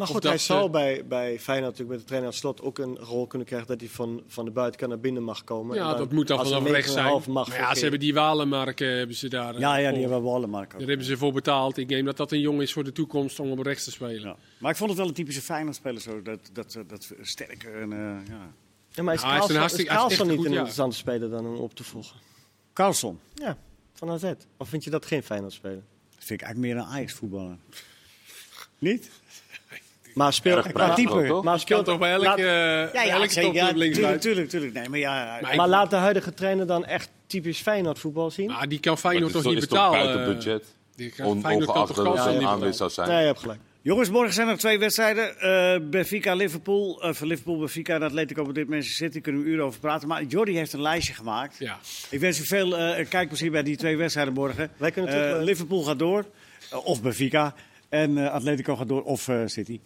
[0.00, 2.96] Maar goed, dat hij zal bij, bij Feyenoord natuurlijk met de trainer Slot ook een
[2.98, 5.76] rol kunnen krijgen dat hij van, van de buitenkant naar binnen mag komen.
[5.76, 7.22] En Ja, dat moet dan vanaf rechts zijn.
[7.22, 9.54] 9,5 mag Maar ja, ze hebben die Walenmark eh, hebben ze daar.
[9.54, 9.98] eh, Ja, ja, voor.
[9.98, 10.78] die hebben marken.
[10.78, 11.76] Daar hebben ze voor betaald.
[11.76, 14.20] Ik neem dat dat een jongen is voor de toekomst om op rechts te spelen.
[14.20, 14.36] Ja.
[14.58, 17.92] Maar ik vond het wel een typische Feyenoord-speler, zo, dat, dat, dat sterke en...
[17.92, 17.98] eh,
[18.28, 18.52] ja.
[18.90, 20.56] Ja, maar is Carlson, is is Carlson niet goed, een ja.
[20.56, 22.16] interessante speler dan om op te volgen?
[22.72, 23.58] Carlson, Ja,
[23.94, 24.32] van AZ.
[24.56, 25.82] Of vind je dat geen Feyenoord speler?
[26.14, 27.56] dat vind ik eigenlijk meer een Ajax-voetballer.
[28.78, 29.10] Niet?
[30.14, 30.72] Maar speelt...
[30.74, 33.54] Maar Je kan speelt toch bij elke, laat- eh, elke zeker.
[33.54, 34.72] Ja, links tuurlijk, tuurlijk, tuurlijk.
[34.72, 38.46] Nee, maar ja, Maar Maar laat de huidige trainer dan echt typisch Feyenoord voetbal zien?
[38.46, 40.14] Maar die kan Maar Feyenoord toch is, niet toch- is toch betalen?
[40.14, 40.74] buiten budget.
[40.96, 42.74] Die kan, On, ongeacht toch dat het niet aanwezig betalen?
[42.74, 43.08] zou zijn.
[43.08, 43.60] Nee, je hebt gelijk.
[43.82, 45.38] Jongens, morgen zijn er twee wedstrijden.
[45.40, 47.02] Eh Benfica, Liverpool.
[47.02, 49.20] Eh voor Liverpool, Benfica en Atletico op dit Manchester City.
[49.20, 50.08] Kunnen we uren over praten.
[50.08, 51.56] Maar Jordi heeft een lijstje gemaakt.
[51.58, 51.78] Ja.
[52.10, 54.70] Ik wens u veel eh kijkplezier bij die twee wedstrijden morgen.
[54.76, 56.24] Wij kunnen Eh, terug- Liverpool gaat door.
[56.70, 57.54] eh, of Benfica.
[57.90, 59.02] En eh, Atletico gaat door.
[59.02, 59.80] Of eh, City.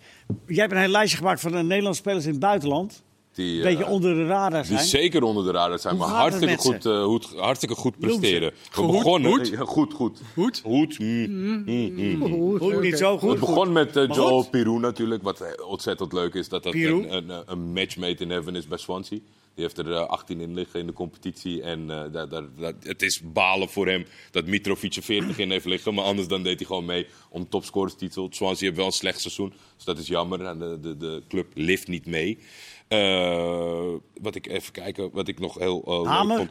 [0.46, 3.03] Jij hebt een lijstje gemaakt van de Nederlandse spelers in het buitenland.
[3.34, 4.86] Die, Een eh, beetje onder de radar Die zijn.
[4.88, 8.50] zeker onder de radar zijn, Hoe maar het hartstikke goed, eh, goed, hartstikke goed presteren.
[8.50, 9.30] We Goed, begonnen...
[9.32, 9.48] goed?
[9.48, 10.20] Ja, goed, goed.
[10.34, 10.60] Goed?
[10.64, 10.98] Goed.
[10.98, 12.58] mm, mm, mm.
[12.58, 13.30] Goed, niet zo goed.
[13.30, 14.48] Het begon met uh, Joel.
[14.48, 16.48] Pirou natuurlijk, wat eh, ontzettend leuk is.
[16.48, 19.18] Dat dat een, een, een matchmate in heaven is bij Swansea.
[19.54, 21.62] Die heeft er eh, 18 in liggen in de competitie.
[21.62, 25.50] En eh, daar, daar, daar- het is balen voor hem dat Mitrovic er 40 in
[25.50, 25.94] heeft liggen.
[25.94, 28.28] Maar anders dan deed hij gewoon mee om de topscorerstitel.
[28.30, 30.40] Swansea heeft wel een slecht seizoen, dus dat is jammer.
[30.44, 32.38] En de, de, de club lift niet mee.
[32.88, 36.36] Eh, wat ik even kijken, wat ik nog heel eh, leuk Hamer?
[36.36, 36.50] vond.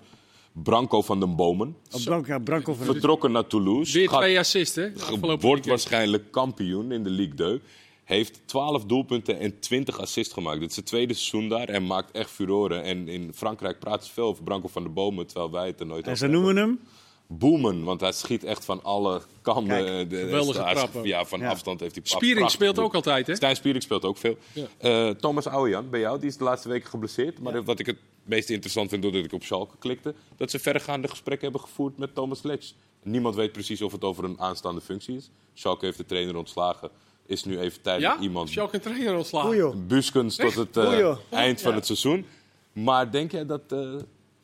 [0.54, 1.76] Branco van den Bomen.
[2.04, 3.98] Branco, Branco van Vertrokken naar Toulouse.
[3.98, 4.38] Weer twee
[4.76, 4.92] hè?
[4.96, 7.62] Afgelopen wordt waarschijnlijk kampioen in de Ligue 2.
[8.04, 10.60] Heeft 12 doelpunten en 20 assists gemaakt.
[10.60, 12.84] Dit is het tweede seizoen daar en maakt echt furoren.
[12.84, 15.86] En in Frankrijk praten ze veel over Branco van de Bomen, terwijl wij het er
[15.86, 16.80] nooit En over ze noemen hem.
[17.28, 19.68] Boomen, want hij schiet echt van alle kanten.
[19.68, 21.08] Kijk, Eh, de- geweldige.
[21.08, 21.50] Ja, van Ja.
[21.50, 23.36] afstand heeft hij Spiering speelt ook altijd, hè?
[23.36, 24.38] Stijn Spiering speelt ook veel.
[24.54, 24.66] Ja.
[24.78, 27.40] Eh, Thomas Ouwejan, bij jou, die is de laatste weken geblesseerd.
[27.40, 30.14] Maar wat ik het meest interessant vind, doordat ik op Schalke klikte...
[30.38, 32.72] dat ze verregaande gesprekken hebben gevoerd met Thomas Letch.
[33.04, 35.30] Niemand weet precies of het over een aanstaande functie is.
[35.54, 36.90] Schalke heeft de trainer ontslagen.
[37.26, 38.22] Is nu even tijdelijk Ja?
[38.22, 38.56] iemand...
[38.58, 39.88] Een trainer ontslagen?
[39.88, 42.26] Buskens tot het eh, eind van het seizoen.
[42.74, 43.94] Maar denk jij dat eh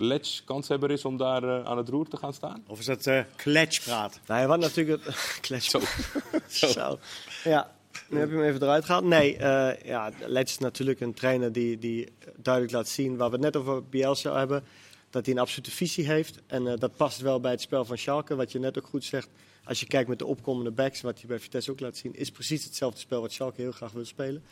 [0.01, 2.63] Letch kanshebber is om daar eh, aan het roer te gaan staan?
[2.67, 4.19] Of is dat eh kletspraat?
[4.25, 5.15] Nou, wat natuurlijk het...
[5.41, 5.75] Klets.
[6.73, 6.99] Zo.
[7.43, 7.71] Ja,
[8.09, 9.03] nu heb je hem even eruit gehaald.
[9.03, 13.17] Nee, eh ja, Letch is natuurlijk een trainer die, die duidelijk laat zien...
[13.17, 14.63] waar we het net over Bielsa hebben...
[15.09, 16.39] dat hij een absolute visie heeft.
[16.47, 18.35] En eh, dat past wel bij het spel van Schalke.
[18.35, 19.29] Wat je net ook goed zegt.
[19.63, 21.01] Als je kijkt met de opkomende backs...
[21.01, 22.15] wat hij bij Vitesse ook laat zien...
[22.15, 24.43] is precies hetzelfde spel wat Schalke heel graag wil spelen.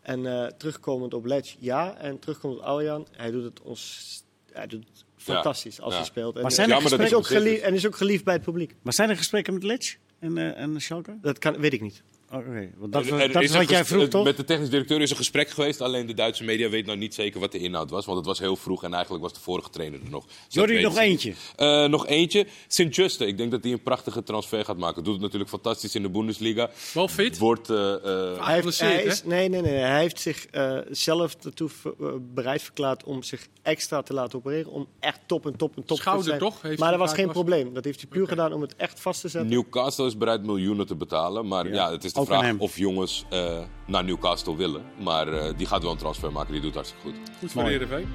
[0.00, 1.96] En eh, terugkomend op Letch, ja.
[1.96, 4.26] En terugkomend op Aujan, hij doet het ons...
[4.52, 5.98] Hij doet het fantastisch als ja.
[5.98, 6.36] hij speelt.
[6.36, 8.74] En, Maar zijn er is ook geliefd, en is ook geliefd bij het publiek.
[8.82, 11.18] Maar zijn er gesprekken met Letch en, eh en Schalke?
[11.20, 12.02] Dat kan, weet ik niet.
[12.32, 14.24] Oké, want dat, Er- er dat is wat jij vroeg, eh, toch?
[14.24, 15.80] Met de technisch directeur is een gesprek geweest.
[15.80, 18.04] Alleen de Duitse media weet nou niet zeker wat de inhoud was.
[18.04, 20.24] Want het was heel vroeg en eigenlijk was de vorige trainer er nog.
[20.26, 21.32] Dus Jordi, weten nog eentje.
[21.56, 22.46] Eh, nog eentje.
[22.68, 23.26] Sint-Juste.
[23.26, 25.04] Ik denk dat hij een prachtige transfer gaat maken.
[25.04, 26.70] Doet het natuurlijk fantastisch in de Bundesliga.
[26.94, 27.38] Wel fit.
[27.38, 27.70] Wordt...
[27.70, 29.08] eh, eh, Hij heeft, Geblesseerd, hij hè?
[29.08, 29.74] is, nee, nee, nee.
[29.76, 34.70] Hij heeft zich eh, zelf ertoe eh, bereid verklaard om zich extra te laten opereren.
[34.72, 36.40] Om echt top en top en top Schouder te zijn.
[36.40, 36.62] toch?
[36.62, 37.74] Heeft maar dat was geen probleem.
[37.74, 38.30] Dat heeft hij puur Oké.
[38.30, 39.50] gedaan om het echt vast te zetten.
[39.50, 41.46] Newcastle is bereid miljoenen te betalen.
[41.48, 44.82] Maar ja, het is de vraag of jongens eh, naar Newcastle willen.
[44.98, 46.52] Maar eh, die gaat wel een transfer maken.
[46.52, 47.14] Die doet hartstikke goed.
[47.38, 47.74] Goed voor Mooi.
[47.74, 48.06] Heerenveen.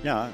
[0.00, 0.30] Ja,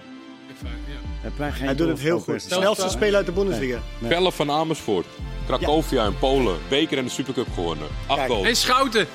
[1.36, 2.24] Hij doet het heel doelsaldo goed.
[2.26, 3.78] per- Snelste speler uit de Bundesliga.
[3.98, 4.10] Nee.
[4.10, 5.06] Pelle van Amersfoort.
[5.46, 6.56] Cracovia in Polen.
[6.68, 7.86] Beker en de Supercup gewonnen.
[8.06, 8.30] Acht.
[8.44, 9.06] En Schouten.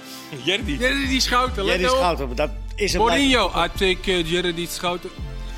[0.44, 0.78] Jerdy.
[0.80, 1.64] Jerry die Schouten.
[1.64, 1.98] Ja, Let die op.
[1.98, 3.48] schout, dat is een blijf- Mourinho.
[3.64, 5.10] I take uh, Jerry Schouten.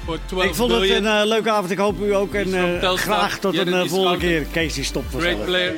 [0.05, 1.05] Voor 12 Ik vond het billion.
[1.05, 1.71] een eh, leuke avond.
[1.71, 2.33] Ik hoop u ook.
[2.33, 4.27] En eh, graag tot Jerry een eh, volgende Schouten.
[4.27, 4.43] keer.
[4.51, 5.73] Kees die stopt Great player.